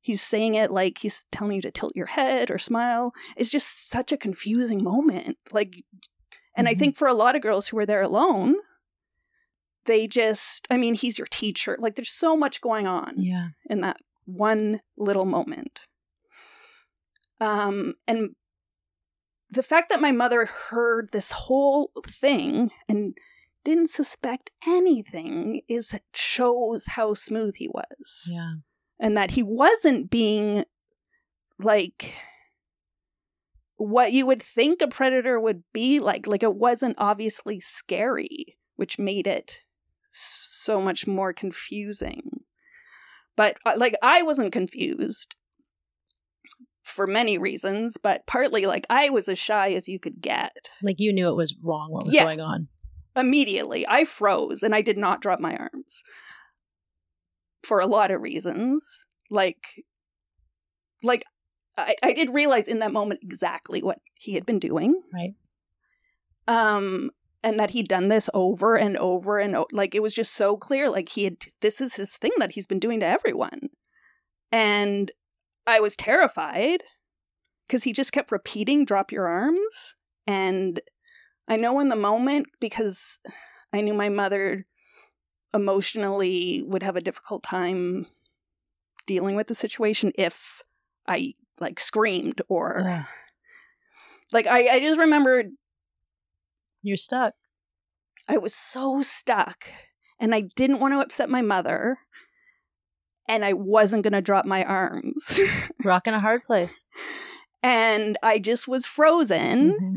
[0.00, 3.12] He's saying it like he's telling you to tilt your head or smile.
[3.36, 5.36] It's just such a confusing moment.
[5.50, 5.74] Like,
[6.56, 6.78] and I Mhm.
[6.78, 8.54] think for a lot of girls who were there alone,
[9.86, 11.76] they just, I mean, he's your teacher.
[11.80, 13.48] Like, there's so much going on Yeah.
[13.68, 15.80] in that one little moment.
[17.40, 18.30] Um, and
[19.50, 23.16] the fact that my mother heard this whole thing and
[23.64, 28.28] didn't suspect anything is shows how smooth he was.
[28.30, 28.54] Yeah.
[29.00, 30.64] and that he wasn't being
[31.58, 32.14] like
[33.76, 36.26] what you would think a predator would be like.
[36.26, 39.62] Like it wasn't obviously scary which made it
[40.12, 42.44] so much more confusing.
[43.36, 45.34] But uh, like i wasn't confused
[46.88, 50.96] for many reasons but partly like i was as shy as you could get Like
[50.98, 52.24] you knew it was wrong what was Yeah.
[52.24, 52.68] going on.
[53.16, 56.02] immediately i froze and i did not drop my arms
[57.62, 59.84] for a lot of reasons like
[61.02, 61.24] like
[61.76, 65.34] I, I did realize in that moment exactly what he had been doing Right.
[66.46, 67.10] um
[67.44, 70.56] and that he'd done this over and over and o- like it was just so
[70.56, 73.68] clear like he had this is his thing that he's been doing to everyone
[74.50, 75.12] and
[75.68, 76.82] i was terrified
[77.66, 79.94] because he just kept repeating drop your arms
[80.26, 80.80] and
[81.48, 83.18] i know in the moment because
[83.72, 84.66] i knew my mother
[85.54, 88.06] emotionally would have a difficult time
[89.06, 90.62] dealing with the situation if
[91.06, 93.04] i like screamed or Ugh.
[94.32, 95.46] like i, I just remembered
[96.82, 97.34] You're stuck.
[98.28, 99.64] I was so stuck
[100.20, 101.98] and I didn't want to upset my mother
[103.28, 105.38] and I wasn't going to drop my arms.
[105.84, 106.84] Rocking a hard place.
[107.62, 109.72] and I just was frozen.
[109.80, 109.94] Mhm.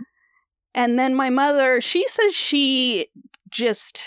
[0.74, 3.08] And then my mother, she says she
[3.50, 4.04] just,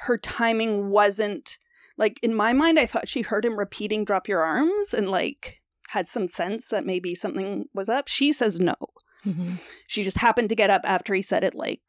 [0.00, 1.58] her timing wasn't
[1.96, 5.56] like in my mind, I thought she heard him repeating drop your arms and like
[5.88, 8.06] had some sense that maybe something was up.
[8.08, 8.76] She says no.
[9.26, 9.58] Mhm.
[9.88, 11.80] She just happened to get up after he said it like,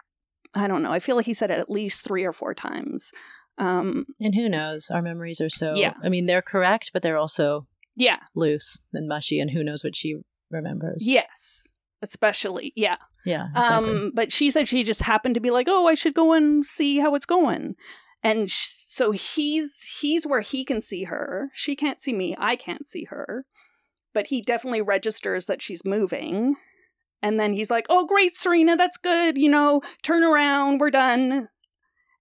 [0.55, 0.91] I don't know.
[0.91, 3.11] I feel like he said it at least three or four times.
[3.59, 4.89] Um, And who knows?
[4.89, 5.75] Our memories are so.
[5.75, 5.93] Yeah.
[6.03, 8.19] I mean, they're correct, but they're also yeah.
[8.35, 10.15] loose and mushy, and who knows what she
[10.49, 11.03] remembers.
[11.05, 11.61] Yes.
[12.01, 12.95] Especially, yeah.
[13.25, 13.47] Yeah.
[13.55, 13.89] Exactly.
[13.89, 16.65] Um, but she said she just happened to be like, "Oh, I should go and
[16.65, 17.75] see how it's going,"
[18.23, 21.49] and sh- so he's he's where he can see her.
[21.53, 22.35] She can't see me.
[22.39, 23.43] I can't see her,
[24.13, 26.55] but he definitely registers that she's moving.
[27.21, 29.37] And then he's like, "Oh, great, Serena, that's good.
[29.37, 30.79] You know, turn around.
[30.79, 31.49] We're done."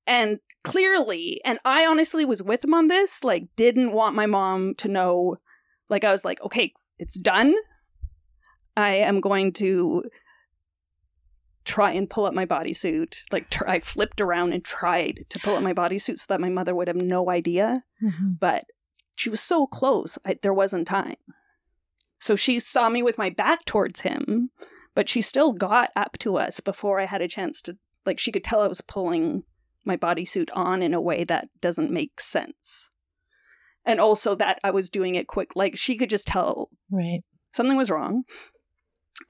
[0.08, 4.74] And clearly, and I honestly was with him on this, like, didn't want my mom
[4.76, 5.36] to know.
[5.88, 7.54] Like, I was like, okay, it's done.
[8.76, 10.04] I am going to
[11.64, 13.16] try and pull up my bodysuit.
[13.30, 16.48] Like, tr- I flipped around and tried to pull up my bodysuit so that my
[16.48, 17.84] mother would have no idea.
[18.02, 18.32] Mm-hmm.
[18.40, 18.64] But
[19.14, 21.16] she was so close, I, there wasn't time.
[22.18, 24.50] So she saw me with my back towards him,
[24.94, 27.76] but she still got up to us before I had a chance to.
[28.06, 29.42] Like, she could tell I was pulling
[29.88, 32.90] my bodysuit on in a way that doesn't make sense.
[33.84, 35.56] And also that I was doing it quick.
[35.56, 37.22] Like, she could just tell Right.
[37.52, 38.22] something was wrong.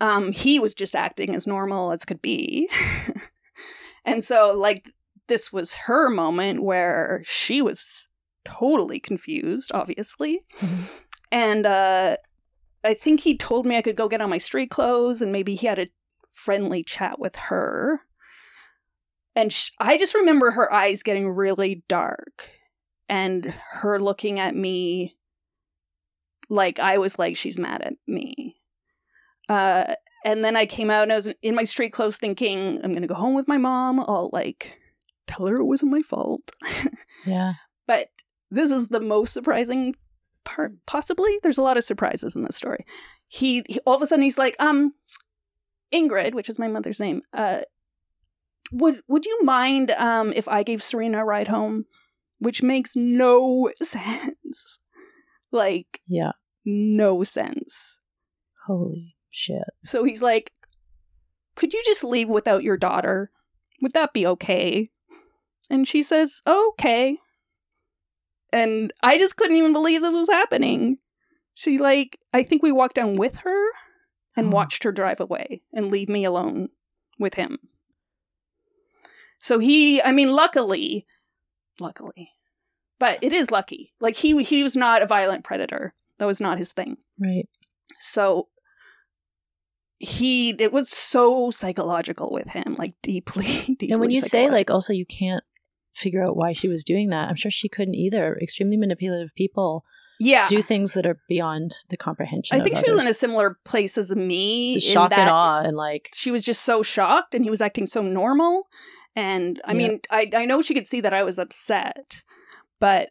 [0.00, 2.68] Um, he was just acting as normal as could be.
[4.04, 4.90] and so, like,
[5.28, 8.06] this was her moment where she was
[8.44, 10.40] totally confused, obviously.
[10.58, 10.88] Mhm.
[11.30, 12.16] And uh,
[12.84, 15.54] I think he told me I could go get on my street clothes, and maybe
[15.54, 15.88] he had a
[16.32, 18.00] friendly chat with her.
[19.38, 22.50] And sh- I just remember her eyes getting really dark
[23.08, 25.16] and her looking at me
[26.48, 28.56] like I was like, she's mad at me.
[29.48, 32.90] Uh, and then I came out and I was in my street clothes thinking, I'm
[32.90, 34.00] going to go home with my mom.
[34.00, 34.76] I'll like
[35.28, 36.50] tell her it wasn't my fault.
[37.26, 37.54] Yeah.
[37.86, 38.08] but
[38.50, 39.94] this is the most surprising
[40.44, 41.30] part, possibly.
[41.42, 42.86] There's a lot of surprises in this story.
[43.28, 44.94] He, he all of a sudden he's like, um,
[45.94, 47.60] Ingrid, which is my mother's name, uh,
[48.72, 51.84] would would you mind um if I gave Serena a ride home?
[52.38, 54.78] Which makes no sense.
[55.52, 56.32] Like Yeah.
[56.64, 57.98] no sense.
[58.66, 59.62] Holy shit.
[59.84, 60.52] So he's like,
[61.56, 63.30] Could you just leave without your daughter?
[63.82, 64.90] Would that be okay?
[65.70, 67.16] And she says, Okay.
[68.52, 70.98] And I just couldn't even believe this was happening.
[71.54, 73.64] She, like, I think we walked down with her
[74.36, 74.50] and Oh.
[74.50, 76.68] watched her drive away and leave me alone
[77.18, 77.58] with him.
[79.40, 81.06] So he, I mean, luckily,
[81.80, 82.30] luckily,
[82.98, 83.92] but it is lucky.
[84.00, 85.94] Like he, he was not a violent predator.
[86.18, 86.96] That was not his thing.
[87.18, 87.48] Right.
[88.00, 88.48] So
[89.98, 93.44] he it was so psychological with him, like deeply,
[93.78, 93.90] deeply.
[93.90, 95.44] And when you say like also you can't
[95.92, 98.38] figure out why she was doing that, I'm sure she couldn't either.
[98.40, 99.84] Extremely manipulative people
[100.20, 102.60] yeah, do things that are beyond the comprehension.
[102.60, 104.74] I think she was in a similar place as me.
[104.74, 107.86] In shock and awe and like She was just so shocked, and he was acting
[107.86, 108.68] so normal.
[109.18, 109.78] And I Yeah.
[109.78, 112.22] mean, I I know she could see that I was upset,
[112.78, 113.08] but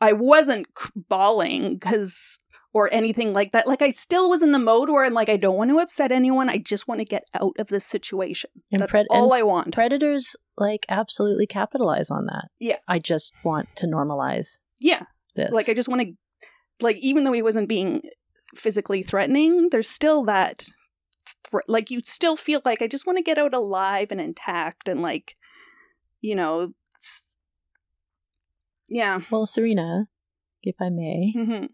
[0.00, 0.66] I wasn't
[1.08, 2.38] bawling because
[2.74, 3.66] or anything like that.
[3.66, 6.10] Like I still was in the mode where I'm like, I don't want to upset
[6.12, 6.48] anyone.
[6.50, 8.50] I just want to get out of this situation.
[8.72, 9.74] And That's pred- all I want.
[9.74, 12.48] predators like absolutely capitalize on that.
[12.58, 12.76] Yeah.
[12.88, 15.02] I just want to normalize yeah,
[15.36, 15.50] this.
[15.50, 16.12] like I just want to,
[16.80, 18.02] like even though he wasn't being
[18.54, 20.64] physically threatening, there's still that.
[21.68, 25.02] Like you still feel like I just want to get out alive and intact and
[25.02, 25.36] like,
[26.20, 26.72] you know,
[28.88, 29.20] yeah.
[29.30, 30.08] well, Serena,
[30.62, 31.68] if I may, Mhm.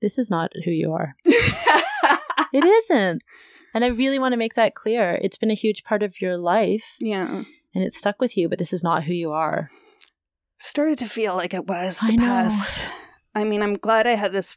[0.00, 1.16] this is not who you are.
[2.52, 3.22] It isn't.
[3.74, 5.18] And I really want to make that clear.
[5.20, 7.42] It's been a huge part of your life yeah.
[7.74, 9.72] and it's stuck with you, but this is not who you are.
[10.60, 12.24] Started to feel like it was the I know.
[12.24, 12.88] past.
[13.34, 14.56] I mean, I'm glad I had this.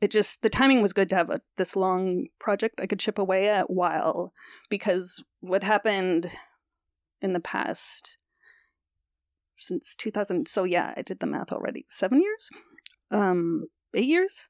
[0.00, 3.18] It just the timing was good to have a, this long project I could chip
[3.18, 4.32] away at while
[4.70, 6.30] because what happened
[7.20, 8.16] in the past
[9.56, 12.48] since 2000 so yeah i did the math already seven years
[13.10, 14.48] um eight years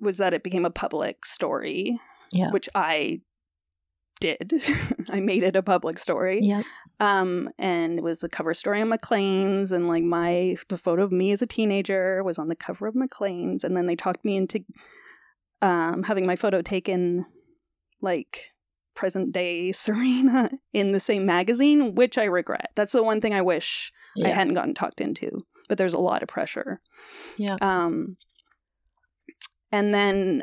[0.00, 1.96] was that it became a public story
[2.32, 2.50] Yeah.
[2.50, 3.20] which i
[4.20, 4.52] did
[5.10, 6.62] i made it a public story Yeah.
[7.00, 11.12] um and it was a cover story on maclean's and like my the photo of
[11.12, 14.36] me as a teenager was on the cover of maclean's and then they talked me
[14.36, 14.64] into
[15.62, 17.26] um having my photo taken
[18.00, 18.46] like
[18.94, 23.42] present day serena in the same magazine which i regret that's the one thing i
[23.42, 23.92] wish
[24.24, 25.36] I hadn't gotten talked into,
[25.68, 26.80] but there's a lot of pressure.
[27.36, 27.56] Yeah.
[27.60, 28.16] Um,
[29.70, 30.42] and then,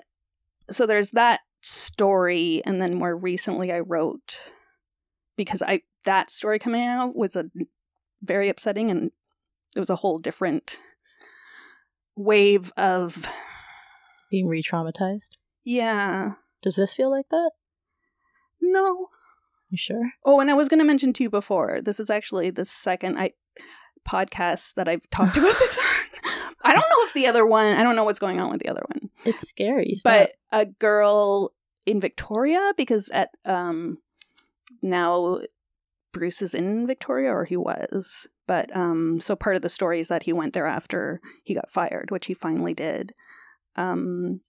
[0.69, 4.39] so there's that story, and then more recently, I wrote
[5.37, 7.45] because I that story coming out was a
[8.21, 9.11] very upsetting, and
[9.75, 10.77] it was a whole different
[12.15, 13.27] wave of
[14.29, 15.37] Being re traumatized.
[15.63, 17.51] yeah, Does this feel like that?
[18.61, 19.09] no,
[19.69, 20.11] You sure?
[20.23, 21.79] Oh, and I was going to mention too before.
[21.81, 23.31] This is actually the second I
[24.07, 25.77] podcast that I've talked about this.
[26.63, 27.73] I don't know if the other one.
[27.75, 29.95] I don't know what's going on with the other one, It's scary.
[30.03, 31.53] but a girl
[31.85, 33.97] in Victoria because at um
[34.81, 35.39] now
[36.13, 40.07] Bruce is in Victoria or he was, but um so part of the story is
[40.07, 43.13] that he went there after he got fired, which he finally did,
[43.75, 44.39] um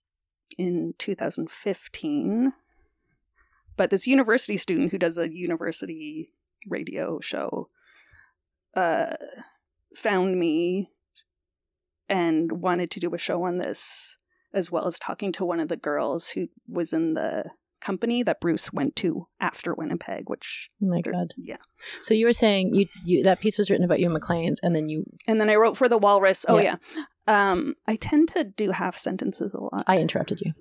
[0.57, 2.53] in 2015.
[3.77, 6.29] But this university student who does a university
[6.69, 7.67] radio show
[8.73, 9.15] uh,
[9.95, 10.89] found me
[12.09, 14.15] and wanted to do a show on this,
[14.53, 17.45] as well as talking to one of the girls who was in the
[17.81, 21.33] company that Bruce went to after Winnipeg, which Oh my god.
[21.37, 21.57] yeah.
[22.01, 24.75] So you were saying you you that piece was written about you and Maclean's, and
[24.75, 26.45] then you And then I wrote for the Walrus.
[26.47, 26.77] Oh Yeah.
[26.95, 27.03] yeah.
[27.27, 29.83] Um, I tend to do half sentences a lot.
[29.87, 30.53] I interrupted you.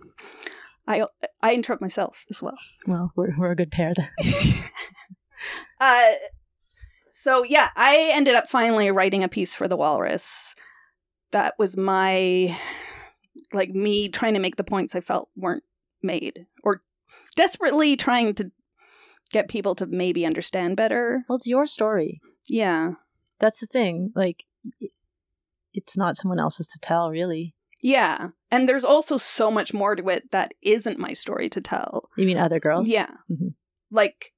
[0.87, 1.07] I
[1.43, 2.59] I interrupt myself as well.
[2.87, 4.11] Well, we're we're a good pair then.
[5.81, 6.13] Uh,
[7.11, 10.55] so yeah, I ended up finally writing a piece for the Walrus.
[11.35, 12.57] That was my
[13.53, 15.65] like me trying to make the points I felt weren't
[16.03, 16.83] made, or
[17.37, 18.51] desperately trying to
[19.33, 21.25] get people to maybe understand better.
[21.29, 22.21] Well, it's your story.
[22.47, 22.93] Yeah,
[23.41, 24.13] That's the thing.
[24.15, 24.45] Like,
[25.73, 27.55] it's not someone else's to tell, really.
[27.83, 32.05] yeah, and there's also so much more to it that isn't my story to tell.
[32.17, 32.89] You mean other girls?
[32.89, 33.11] Yeah.
[33.31, 33.55] Mhm.
[33.91, 34.33] Like,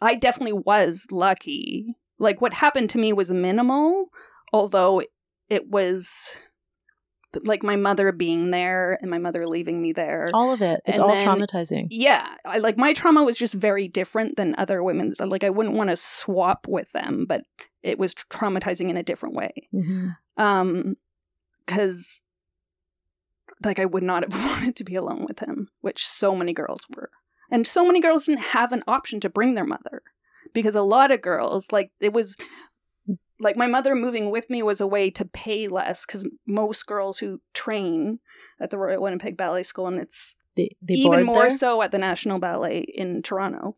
[0.00, 1.86] I definitely was lucky.
[2.18, 4.06] Like, what happened to me was minimal,
[4.52, 5.02] although
[5.50, 6.36] it was
[7.44, 10.30] like my mother being there and my mother leaving me there.
[10.34, 10.80] All of it.
[10.86, 11.86] It's And all then- traumatizing.
[11.90, 15.14] Yeah, I like my trauma was just very different than other women.
[15.20, 17.42] Like, I wouldn't want to swap with them, but
[17.82, 19.52] it was traumatizing in a different way.
[19.70, 20.96] hmm Um,
[21.66, 22.22] because
[23.64, 26.80] like I would not have wanted to be alone with him, which so many girls
[26.96, 27.10] were,
[27.50, 30.02] and so many girls didn't have an option to bring their mother,
[30.52, 32.34] because a lot of girls like it was.
[33.40, 37.18] Like my mother moving with me was a way to pay less because most girls
[37.18, 38.18] who train
[38.60, 41.50] at the Royal Winnipeg Ballet School, and it's They, they even more there?
[41.50, 43.76] so at the National Ballet in Toronto.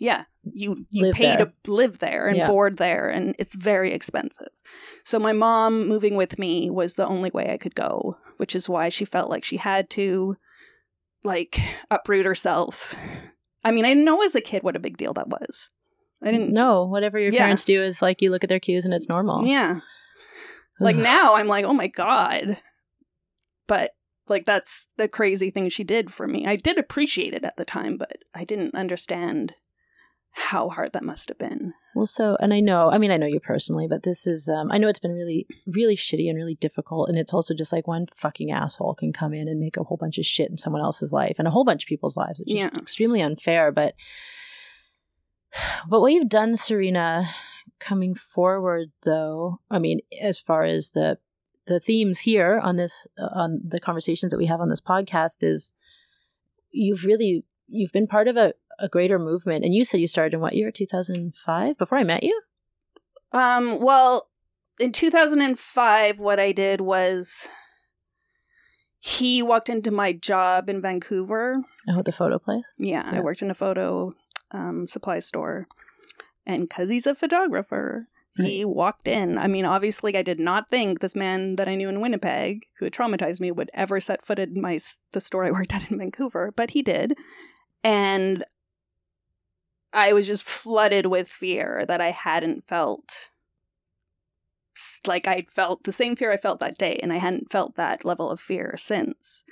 [0.00, 1.46] Yeah, you you Live pay there.
[1.46, 2.46] to live there and Yeah.
[2.46, 4.48] board there, and it's very expensive.
[5.04, 8.68] So my mom moving with me was the only way I could go, which is
[8.68, 10.36] why she felt like she had to,
[11.24, 11.58] like,
[11.90, 12.94] uproot herself.
[13.64, 15.68] I mean, I didn't know as a kid what a big deal that was.
[16.22, 16.52] I didn't.
[16.52, 17.40] No, whatever your Yeah.
[17.42, 19.46] parents do is like you look at their cues and it's normal.
[19.46, 19.80] Yeah.
[20.80, 22.58] Like now, I'm like, oh my god.
[23.66, 23.92] But
[24.28, 26.46] like that's the crazy thing she did for me.
[26.46, 29.54] I did appreciate it at the time, but I didn't understand
[30.32, 31.72] how hard that must have been.
[31.96, 34.70] Well, so, and I know, I mean, I know you personally, but this is, um,
[34.70, 37.08] I know it's been really, really shitty and really difficult.
[37.08, 39.96] And it's also just like one fucking asshole can come in and make a whole
[39.96, 42.54] bunch of shit in someone else's life and a whole bunch of people's lives, which
[42.54, 42.68] Yeah.
[42.72, 43.72] is extremely unfair.
[43.72, 43.94] But,
[45.88, 47.26] but what you've done, Serena,
[47.78, 51.18] coming forward, though, I mean, as far as the,
[51.66, 55.42] the themes here on this, uh, on the conversations that we have on this podcast
[55.42, 55.72] is
[56.70, 59.64] you've really, you've been part of a, a greater movement.
[59.64, 60.70] And you said you started in what year?
[60.70, 61.78] 2005?
[61.78, 62.40] Before I met you?
[63.32, 64.28] Um, well,
[64.78, 67.48] in 2005, what I did was
[69.00, 71.62] he walked into my job in Vancouver.
[71.88, 72.74] Oh, the photo place?
[72.78, 74.14] Yeah, I worked in a photo
[74.50, 75.66] um, supply store.
[76.46, 79.36] And because he's a photographer, he walked in.
[79.36, 82.84] I mean, obviously, I did not think this man that I knew in Winnipeg, who
[82.86, 84.78] had traumatized me, would ever set foot in my
[85.12, 87.16] the store I worked at in Vancouver, but he did.
[87.82, 88.44] And
[89.92, 93.30] I was just flooded with fear that I hadn't felt
[95.06, 98.04] like I'd felt the same fear I felt that day, and I hadn't felt that
[98.04, 99.42] level of fear since.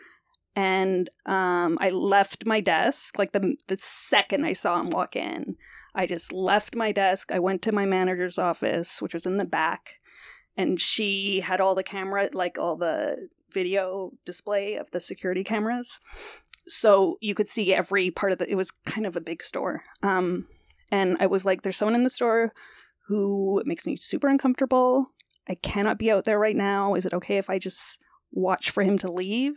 [0.56, 5.56] And um, I left my desk like the the second I saw him walk in.
[5.94, 7.30] I just left my desk.
[7.30, 9.90] I went to my manager's office, which was in the back,
[10.56, 16.00] and she had all the camera, like all the video display of the security cameras.
[16.68, 18.50] So you could see every part of the.
[18.50, 19.84] It was kind of a big store.
[20.02, 20.46] Um,
[20.90, 22.54] and I was like, "There's someone in the store
[23.08, 25.12] who makes me super uncomfortable.
[25.48, 26.94] I cannot be out there right now.
[26.94, 27.98] Is it okay if I just
[28.32, 29.54] watch for him to leave?"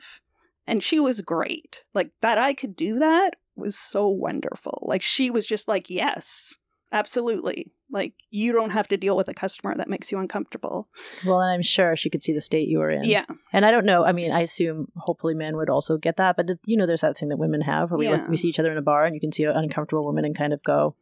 [0.69, 1.81] And she was great.
[1.93, 4.83] Like that, I could do that was so wonderful.
[4.87, 6.57] Like she was just like, "Yes,
[6.91, 10.87] absolutely." Like you don't have to deal with a customer that makes you uncomfortable.
[11.25, 13.03] Well, and I'm sure she could see the state you were in.
[13.03, 14.05] Yeah, And I don't know.
[14.05, 17.17] I mean, I assume hopefully men would also get that, but you know, there's that
[17.17, 18.29] thing that women have where we look, Yeah.
[18.29, 20.37] we see each other in a bar and you can see an uncomfortable woman and
[20.37, 20.95] kind of go,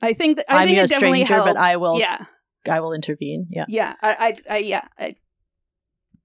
[0.00, 1.54] I think that I I'm think a it definitely stranger, helped.
[1.54, 2.24] but I will, yeah,
[2.70, 3.48] I will intervene.
[3.50, 3.64] Yeah.
[3.68, 5.16] yeah, I, I, I yeah, I,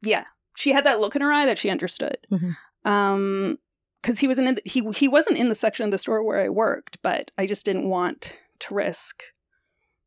[0.03, 0.25] yeah.
[0.55, 2.17] She had that look in her eye that she understood.
[2.31, 2.55] Mhm.
[2.85, 3.57] Um,
[4.01, 6.41] because he wasn't in the, he he wasn't in the section of the store where
[6.41, 9.23] I worked, but I just didn't want to risk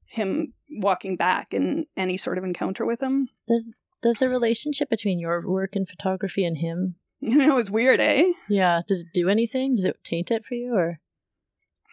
[0.05, 3.29] him walking back in any sort of encounter with him.
[3.49, 3.71] Does
[4.03, 8.33] does the relationship between your work in photography and him, You know, it's weird, eh?
[8.49, 9.77] yeah, does it do anything?
[9.77, 11.01] Does it taint it for you, or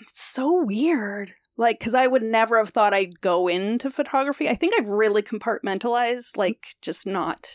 [0.01, 1.33] It's so weird.
[1.55, 4.49] Like, because I would never have thought I'd go into photography.
[4.49, 7.47] I think I've really compartmentalized, like, just not.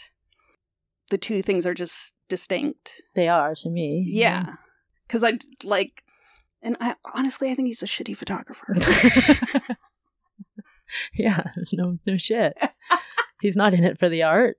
[1.10, 3.02] The two things are just distinct.
[3.14, 4.04] they are to me?
[4.06, 4.54] Yeah.
[5.06, 6.02] Because I, like,
[6.62, 8.74] and I honestly, I think he's a shitty photographer.
[11.14, 12.56] yeah, there's no no shit.
[13.40, 14.58] He's not in it for the art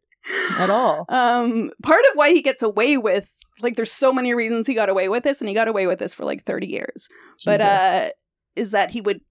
[0.57, 1.05] at all.
[1.09, 3.29] Um, part of why he gets away with
[3.61, 5.99] like there's so many reasons he got away with this, and he got away with
[5.99, 7.09] this for like 30 years.
[7.45, 8.09] But uh,
[8.55, 9.21] is that he would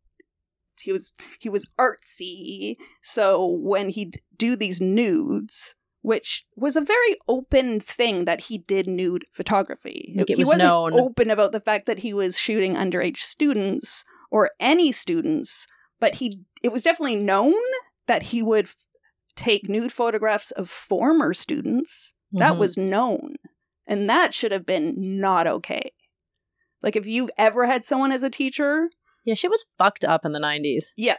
[0.80, 5.74] he was he was artsy, so when he'd do these nudes.
[6.08, 10.10] Which was a very open thing that he did nude photography.
[10.16, 10.92] Like, he was wasn't known.
[10.94, 15.66] open about the fact that he was shooting underage students or any students,
[16.00, 17.54] but he it was definitely known
[18.06, 18.68] that he would
[19.36, 22.14] take nude photographs of former students.
[22.32, 22.58] That Mhm.
[22.58, 23.36] was known.
[23.86, 25.92] And that should have been not okay.
[26.82, 28.88] Like if you've ever had someone as a teacher,
[29.24, 30.94] yeah, shit was fucked up in the nineties.
[30.96, 31.16] Yeah.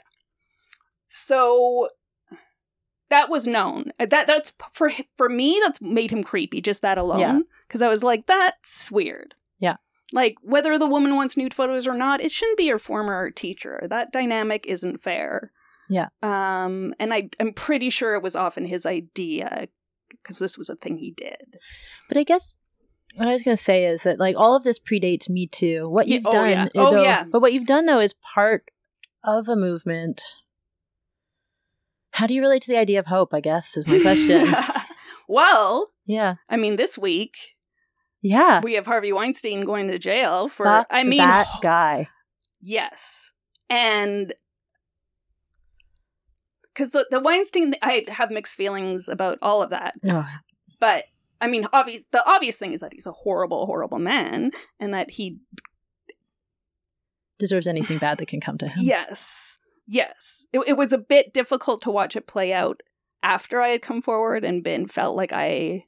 [1.11, 1.89] so
[3.09, 3.91] that was known.
[3.99, 7.39] Uh, That that's for for me that's made him creepy just that alone Yeah.
[7.67, 9.35] because I was like that's weird.
[9.59, 9.77] Yeah.
[10.11, 13.85] Like whether the woman wants nude photos or not, it shouldn't be your former teacher.
[13.89, 15.51] That dynamic isn't fair.
[15.89, 16.07] Yeah.
[16.21, 19.67] Um and I I'm pretty sure it was often his idea
[20.23, 21.57] because this was a thing he did.
[22.07, 22.55] But I guess
[23.15, 25.89] what I was going to say is that like all of this predates Me Too.
[25.89, 26.67] What you've oh, done, yeah.
[26.75, 27.23] Oh, though- yeah.
[27.23, 28.69] But what you've done though is part
[29.23, 30.21] of a movement.
[32.11, 33.33] How do you relate to the idea of hope?
[33.33, 34.53] I guess is my question.
[35.27, 37.55] well, yeah, I mean this week
[38.21, 38.61] yeah.
[38.63, 42.09] we have Harvey Weinstein going to jail for Fuck I mean that guy.
[42.61, 43.33] Yes.
[43.69, 44.33] And
[46.73, 49.95] because the, the Weinstein, I have mixed feelings about all of that.
[50.05, 50.27] Oh,
[50.79, 51.05] But
[51.41, 55.11] I mean, obvious, the obvious thing is that he's a horrible, horrible man and that
[55.11, 55.39] he,
[57.37, 58.79] deserves anything bad that can come to him.
[58.83, 59.48] yes,
[59.89, 60.45] yes.
[60.53, 62.81] It, it was a bit difficult to watch it play out
[63.23, 65.83] after I had come forward and been, felt like I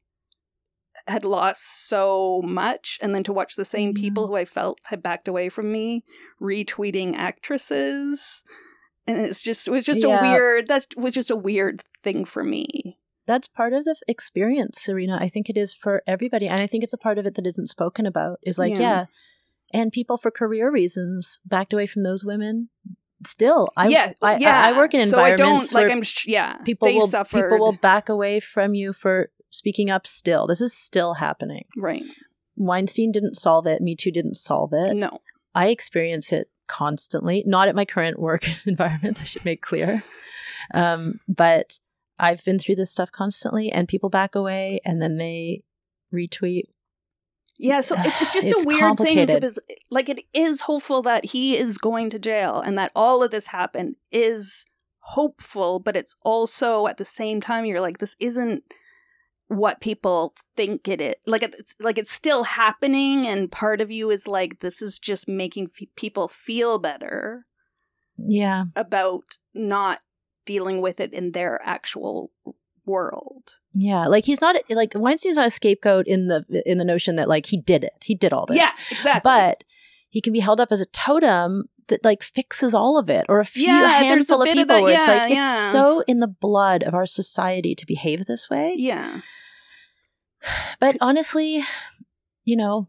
[1.07, 4.31] had lost so much and then to watch the same people mm-hmm.
[4.33, 6.03] who I felt had backed away from me
[6.41, 8.43] retweeting actresses
[9.07, 10.19] and it's just it was just Yeah.
[10.19, 12.97] a weird that was just a weird thing for me.
[13.27, 15.17] That's part of the experience, Serena.
[15.19, 17.45] I think it is for everybody, and I think it's a part of it that
[17.45, 18.39] isn't spoken about.
[18.43, 18.79] Is like, Yeah.
[18.79, 19.05] yeah,
[19.73, 22.69] and people for career reasons backed away from those women.
[23.25, 24.61] Still, I yeah, I, yeah.
[24.61, 26.95] I, I work in so I environments don't like where I'm sh- yeah people they
[26.95, 30.07] will suffered people will back away from you for speaking up.
[30.07, 31.65] Still, this is still happening.
[31.77, 32.03] right
[32.55, 33.81] Weinstein didn't solve it.
[33.81, 34.95] Me Too didn't solve it.
[34.95, 35.19] no
[35.53, 40.03] I experience it constantly, not at my current work environment, I should make clear.
[40.73, 41.79] Um, but
[42.17, 45.63] I've been through this stuff constantly, and people back away and then they
[46.13, 46.63] retweet.
[47.57, 49.59] Yeah, so it's, it's just It's a weird thing because,
[49.91, 53.47] like, it is hopeful that he is going to jail and that all of this
[53.47, 54.65] happened is
[54.99, 58.63] hopeful, but it's also at the same time you're like, this isn't
[59.47, 61.15] what people think it is.
[61.27, 65.27] Like, it's like it's still happening, and part of you is like, this is just
[65.27, 67.43] making f- people feel better
[68.17, 68.65] Yeah.
[68.75, 69.99] about not
[70.45, 72.31] dealing with it in their actual
[72.85, 73.55] world.
[73.73, 74.07] Yeah.
[74.07, 77.45] Like he's not like Weinstein's not a scapegoat in the in the notion that like
[77.45, 77.93] he did it.
[78.03, 78.57] He did all this.
[78.57, 79.21] Yeah, exactly.
[79.23, 79.63] But
[80.09, 83.39] he can be held up as a totem that like fixes all of it or
[83.39, 85.39] a few Yeah, handful of bit of people that- where it's like yeah.
[85.39, 88.75] it's so in the blood of our society to behave this way.
[88.77, 89.21] yeah.
[90.79, 91.63] But honestly,
[92.43, 92.87] you know,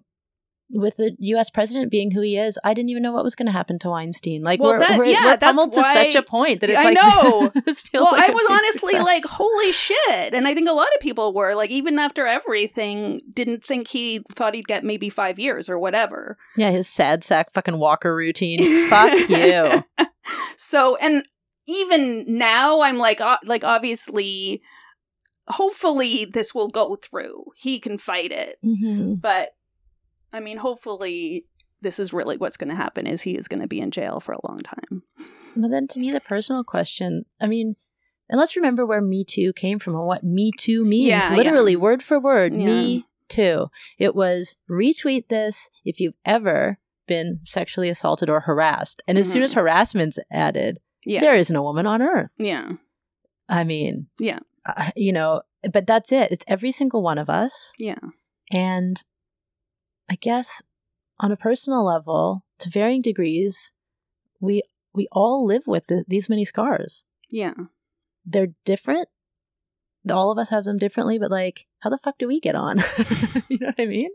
[0.74, 1.50] with the U.S.
[1.50, 3.90] president being who he is, I didn't even know what was going to happen to
[3.90, 4.42] Weinstein.
[4.42, 6.84] Like Well, we're that- we're, yeah, we're pummeled to such a point that it's I
[6.84, 7.52] like know.
[7.66, 9.04] this feels well, like I was honestly success.
[9.04, 10.34] like, holy shit.
[10.34, 14.22] And I think a lot of people were, like, even after everything, didn't think he
[14.34, 16.38] thought he'd get maybe five years or whatever.
[16.56, 18.88] yeah, his sad sack fucking walker routine.
[18.88, 19.84] Fuck you.
[20.56, 21.24] So, and
[21.66, 24.62] even now, I'm like, uh, like, obviously,
[25.48, 27.44] hopefully this will go through.
[27.56, 28.56] He can fight it.
[28.64, 29.20] Mhm.
[29.20, 29.50] But,
[30.32, 31.46] I mean, hopefully
[31.80, 34.20] this is really what's going to happen is he is going to be in jail
[34.20, 35.02] for a long time.
[35.56, 37.74] But then to me, the personal question, I mean,
[38.30, 41.09] and let's remember where Me Too came from and what Me Too means.
[41.09, 41.78] Yeah, Literally, yeah.
[41.78, 42.64] word for word, Yeah.
[42.66, 43.66] Me Too.
[43.98, 49.02] It was retweet this if you've ever been sexually assaulted or harassed.
[49.09, 51.20] And as soon as harassment's added, Yeah.
[51.20, 52.30] there isn't a woman on earth.
[52.38, 52.72] yeah.
[53.48, 54.38] I mean, Yeah.
[54.64, 55.42] uh, you know,
[55.72, 56.30] but that's it.
[56.30, 57.74] It's every single one of us.
[57.78, 57.98] Yeah.
[58.52, 59.02] And
[60.12, 60.62] I guess
[61.18, 63.72] on a personal level, to varying degrees,
[64.40, 64.62] we
[64.93, 67.06] we all live with th- these many scars.
[67.30, 67.55] Yeah.
[68.26, 69.09] They're different.
[70.10, 72.78] All of us have them differently, but like, how the fuck do we get on?
[73.48, 74.10] you know what I mean?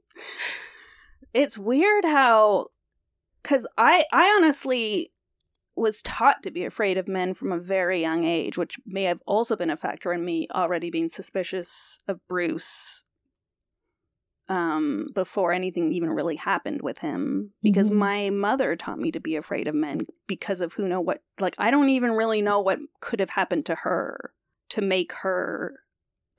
[1.33, 2.67] it's weird how
[3.43, 5.11] because i i honestly
[5.75, 9.19] was taught to be afraid of men from a very young age which may have
[9.27, 13.03] also been a factor in me already being suspicious of bruce
[14.49, 17.95] um, before anything even really happened with him because Mhm.
[17.95, 21.55] my mother taught me to be afraid of men because of who know what like
[21.57, 24.31] I don't even really know what could have happened to her
[24.69, 25.75] to make her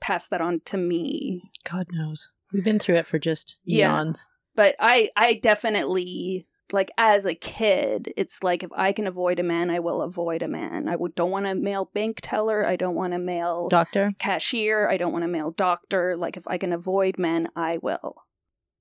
[0.01, 1.51] pass that on to me.
[1.69, 2.29] God knows.
[2.51, 3.93] We've been through it for just Yeah.
[3.95, 4.27] eons.
[4.55, 9.43] But I I definitely like as a kid, it's like if I can avoid a
[9.43, 10.87] man, I will avoid a man.
[10.87, 12.65] I would, don't want a male bank teller.
[12.65, 14.13] I don't want a male Doctor?
[14.19, 14.89] cashier.
[14.89, 16.15] I don't want a male doctor.
[16.17, 18.15] Like if I can avoid men, I will.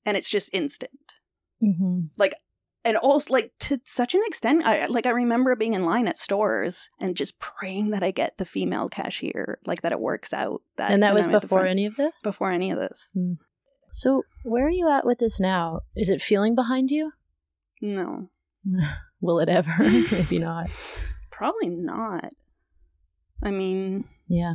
[0.04, 0.92] And it's just instant.
[1.62, 2.00] Mm-hmm.
[2.16, 2.34] Like,
[2.84, 6.16] and also, like to such an extent, I like I remember being in line at
[6.16, 10.62] stores and just praying that I get the female cashier, like that it works out.
[10.76, 12.20] That And that was I'm before any of this?
[12.22, 13.10] before any of this.
[13.90, 15.80] So, where are you at with this now?
[15.96, 17.12] Is it feeling behind you?
[17.80, 18.28] No,
[19.20, 19.70] Will it ever?
[19.78, 20.68] Maybe not.
[21.30, 22.32] probably not.
[23.42, 24.54] I mean, Yeah.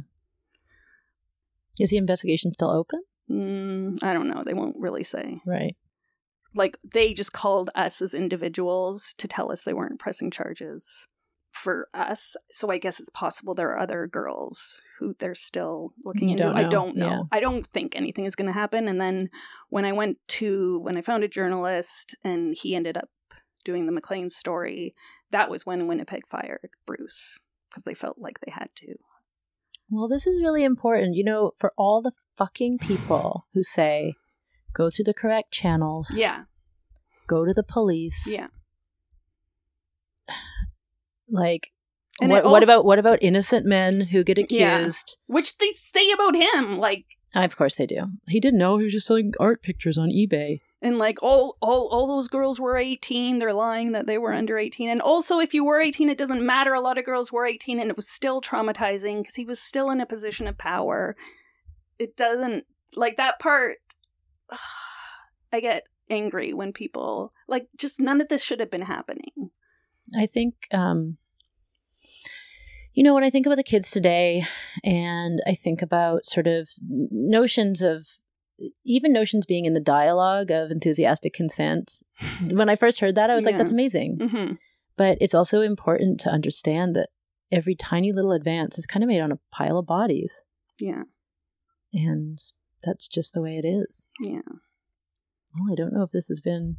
[1.80, 3.02] Is the investigation still open?
[3.30, 4.44] mm, I don't know.
[4.46, 5.40] They won't really say.
[5.46, 5.76] Right.
[6.56, 11.08] like they just called us as individuals to tell us they weren't pressing charges
[11.54, 12.36] for us.
[12.52, 16.48] So I guess it's possible there are other girls who they're still looking into.
[16.48, 17.08] I don't know.
[17.08, 17.20] yeah.
[17.32, 18.88] I don't think anything is going to happen.
[18.88, 19.30] And then
[19.70, 23.10] when I went to when I found a journalist and he ended up
[23.64, 24.96] doing the Maclean story,
[25.32, 27.38] that was when Winnipeg fired Bruce
[27.70, 28.96] because they felt like they had to.
[29.90, 31.16] Well, this is really important.
[31.16, 34.16] You know, for all the fucking people who say,
[34.74, 36.46] go through the correct channels, Yeah.
[37.28, 38.28] go to the police.
[38.28, 38.48] Yeah.
[41.30, 41.72] Like,
[42.22, 44.80] And what, it what about what about innocent men who get Yeah.
[44.80, 45.18] accused?
[45.28, 47.06] Which they say about him like
[47.36, 48.08] Of course they do.
[48.28, 50.60] He didn't know he was just selling art pictures on eBay.
[50.82, 54.58] And like all, all all those girls were 18, they're lying that they were under
[54.58, 54.90] 18.
[54.90, 56.74] And also if you were 18, it doesn't matter.
[56.74, 59.90] A lot of girls were 18 and it was still traumatizing because he was still
[59.90, 61.16] in a position of power.
[62.00, 63.78] It doesn't like that part
[65.54, 69.52] I get angry when people like just none of this should have been happening.
[70.18, 71.18] I think, um,
[72.94, 74.46] you know, when I think about the kids today,
[74.84, 78.08] and I think about sort of notions of
[78.86, 82.04] even notions being in the dialogue of enthusiastic consent.
[82.54, 84.20] When I first heard that, I was like, that's amazing.
[84.20, 84.58] Mhm.
[84.96, 87.10] But it's also important to understand that
[87.52, 90.44] every tiny little advance is kind of made on a pile of bodies.
[90.80, 91.04] Yeah.
[91.94, 92.40] And
[92.84, 94.06] that's just the way it is.
[94.20, 94.42] Yeah.
[95.56, 96.78] Well, I don't know if this has been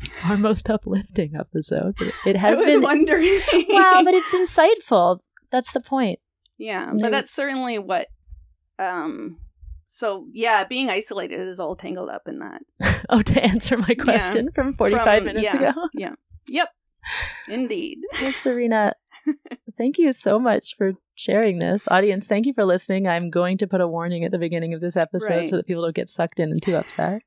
[0.24, 1.96] our most uplifting episode,
[2.26, 2.82] it has been.
[2.82, 3.40] wondering.
[3.68, 5.20] Wow, but it's insightful.
[5.50, 6.18] That's the point.
[6.58, 8.08] Yeah, but that's certainly what.
[8.78, 9.38] Um.
[9.90, 12.62] So yeah, being isolated is all tangled up in that.
[13.10, 15.88] Oh, to answer my question from 45 From- minutes yeah, ago.
[15.94, 16.14] Yeah.
[16.48, 16.68] Yep.
[17.48, 17.98] Indeed.
[18.20, 18.92] Well, Serena,
[19.78, 21.86] thank you so much for sharing this.
[21.88, 23.06] Audience, thank you for listening.
[23.08, 25.48] I'm going to put a warning at the beginning of this episode Right.
[25.48, 27.22] so that people don't get sucked in and too upset.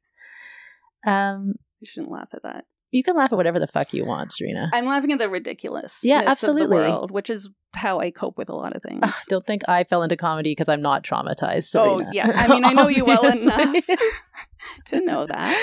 [1.06, 2.66] Um, You shouldn't laugh at that.
[2.92, 4.70] you can laugh at whatever the fuck you want, Serena.
[4.74, 6.02] I'm laughing at the ridiculousness.
[6.04, 6.78] Yeah, Of absolutely.
[6.78, 9.00] the world, which is how I cope with a lot of things.
[9.02, 11.76] Ugh, don't think I fell into comedy because I'm not traumatized.
[11.76, 12.32] Oh, yeah.
[12.36, 13.76] I mean, I know you well enough
[14.88, 15.58] to know that.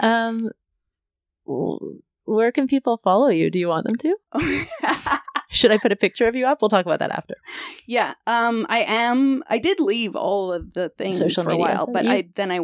[0.00, 0.50] um,
[2.24, 3.50] where can people follow you?
[3.50, 4.16] Do you want them to?
[5.50, 6.62] Should I put a picture of you up?
[6.62, 7.34] We'll talk about that after.
[7.86, 8.14] yeah.
[8.26, 8.66] Um.
[8.68, 9.42] I am.
[9.48, 12.52] I did leave all of the things Social for a while, but you- I then
[12.52, 12.60] I.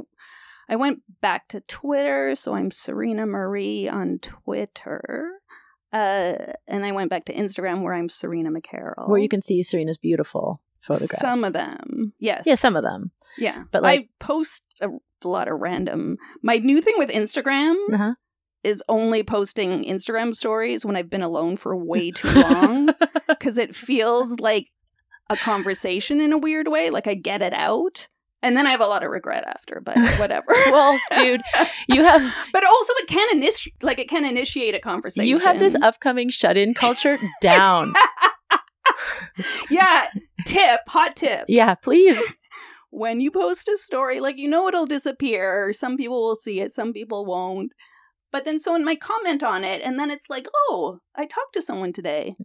[0.68, 5.30] I went back to Twitter, so I'm Serena Marie on Twitter.
[5.92, 6.34] Uh,
[6.66, 9.08] and I went back to Instagram where I'm Serena McCarroll.
[9.08, 11.20] Where you can see Serena's beautiful photographs.
[11.22, 12.42] Some of them, yes.
[12.46, 13.12] Yeah, some of them.
[13.38, 14.88] Yeah, But, like- I post a
[15.24, 16.16] lot of random.
[16.42, 18.14] My new thing with Instagram Uh-huh.
[18.62, 22.90] is only posting Instagram stories when I've been alone for way too long
[23.28, 24.68] because it feels like
[25.30, 26.90] a conversation in a weird way.
[26.90, 28.08] Like I get it out,
[28.46, 29.80] and then I have a lot of regret after.
[29.80, 30.46] But whatever.
[30.66, 31.42] well, dude,
[31.88, 35.28] you have but also it can initiate, like it can initiate a conversation.
[35.28, 37.92] you have this upcoming shut-in culture down.
[39.70, 40.06] yeah.
[40.46, 41.46] Tip, hot tip.
[41.48, 42.20] yeah, please.
[42.90, 45.72] when you post a story, like you know it'll disappear.
[45.72, 47.72] Some people will see it, some people won't.
[48.30, 51.62] But then someone might comment on it, and then it's like, oh, I talked to
[51.62, 52.36] someone today.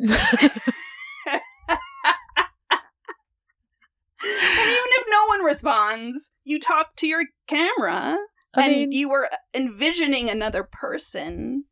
[4.24, 8.18] And even if no one responds, you talk to your camera
[8.54, 11.64] I and mean, you were envisioning another person.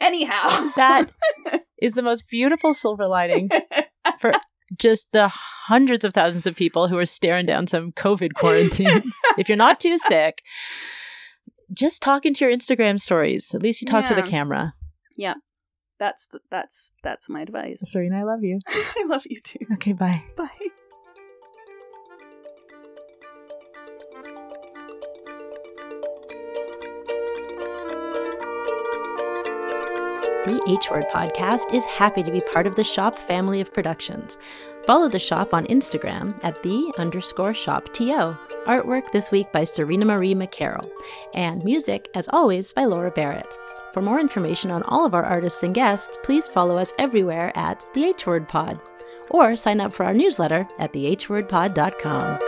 [0.00, 1.10] Anyhow, that
[1.80, 3.50] is the most beautiful silver lining
[4.18, 4.32] for
[4.78, 9.14] just the hundreds of thousands of people who are staring down some COVID quarantines.
[9.38, 10.42] if you're not too sick,
[11.72, 13.54] just talk into your Instagram stories.
[13.54, 14.74] At least you talk to the camera.
[15.16, 15.34] Yeah.
[15.98, 17.78] that's the, that's that's my advice.
[17.82, 18.60] Serena, I love you.
[18.68, 19.66] I love you too.
[19.74, 20.24] Okay, bye.
[20.36, 20.48] Bye.
[30.44, 34.38] The H Word Podcast is happy to be part of the Shop family of productions.
[34.88, 38.36] Follow the shop on Instagram at the underscore shop TO.
[38.66, 40.90] Artwork this week by Serena Marie McCarroll.
[41.32, 43.56] And music, as always, by Laura Barrett.
[43.92, 47.86] For more information on all of our artists and guests, please follow us everywhere at
[47.94, 48.80] the H Word Pod.
[49.30, 52.38] Or sign up for our newsletter at thehwordpod.com.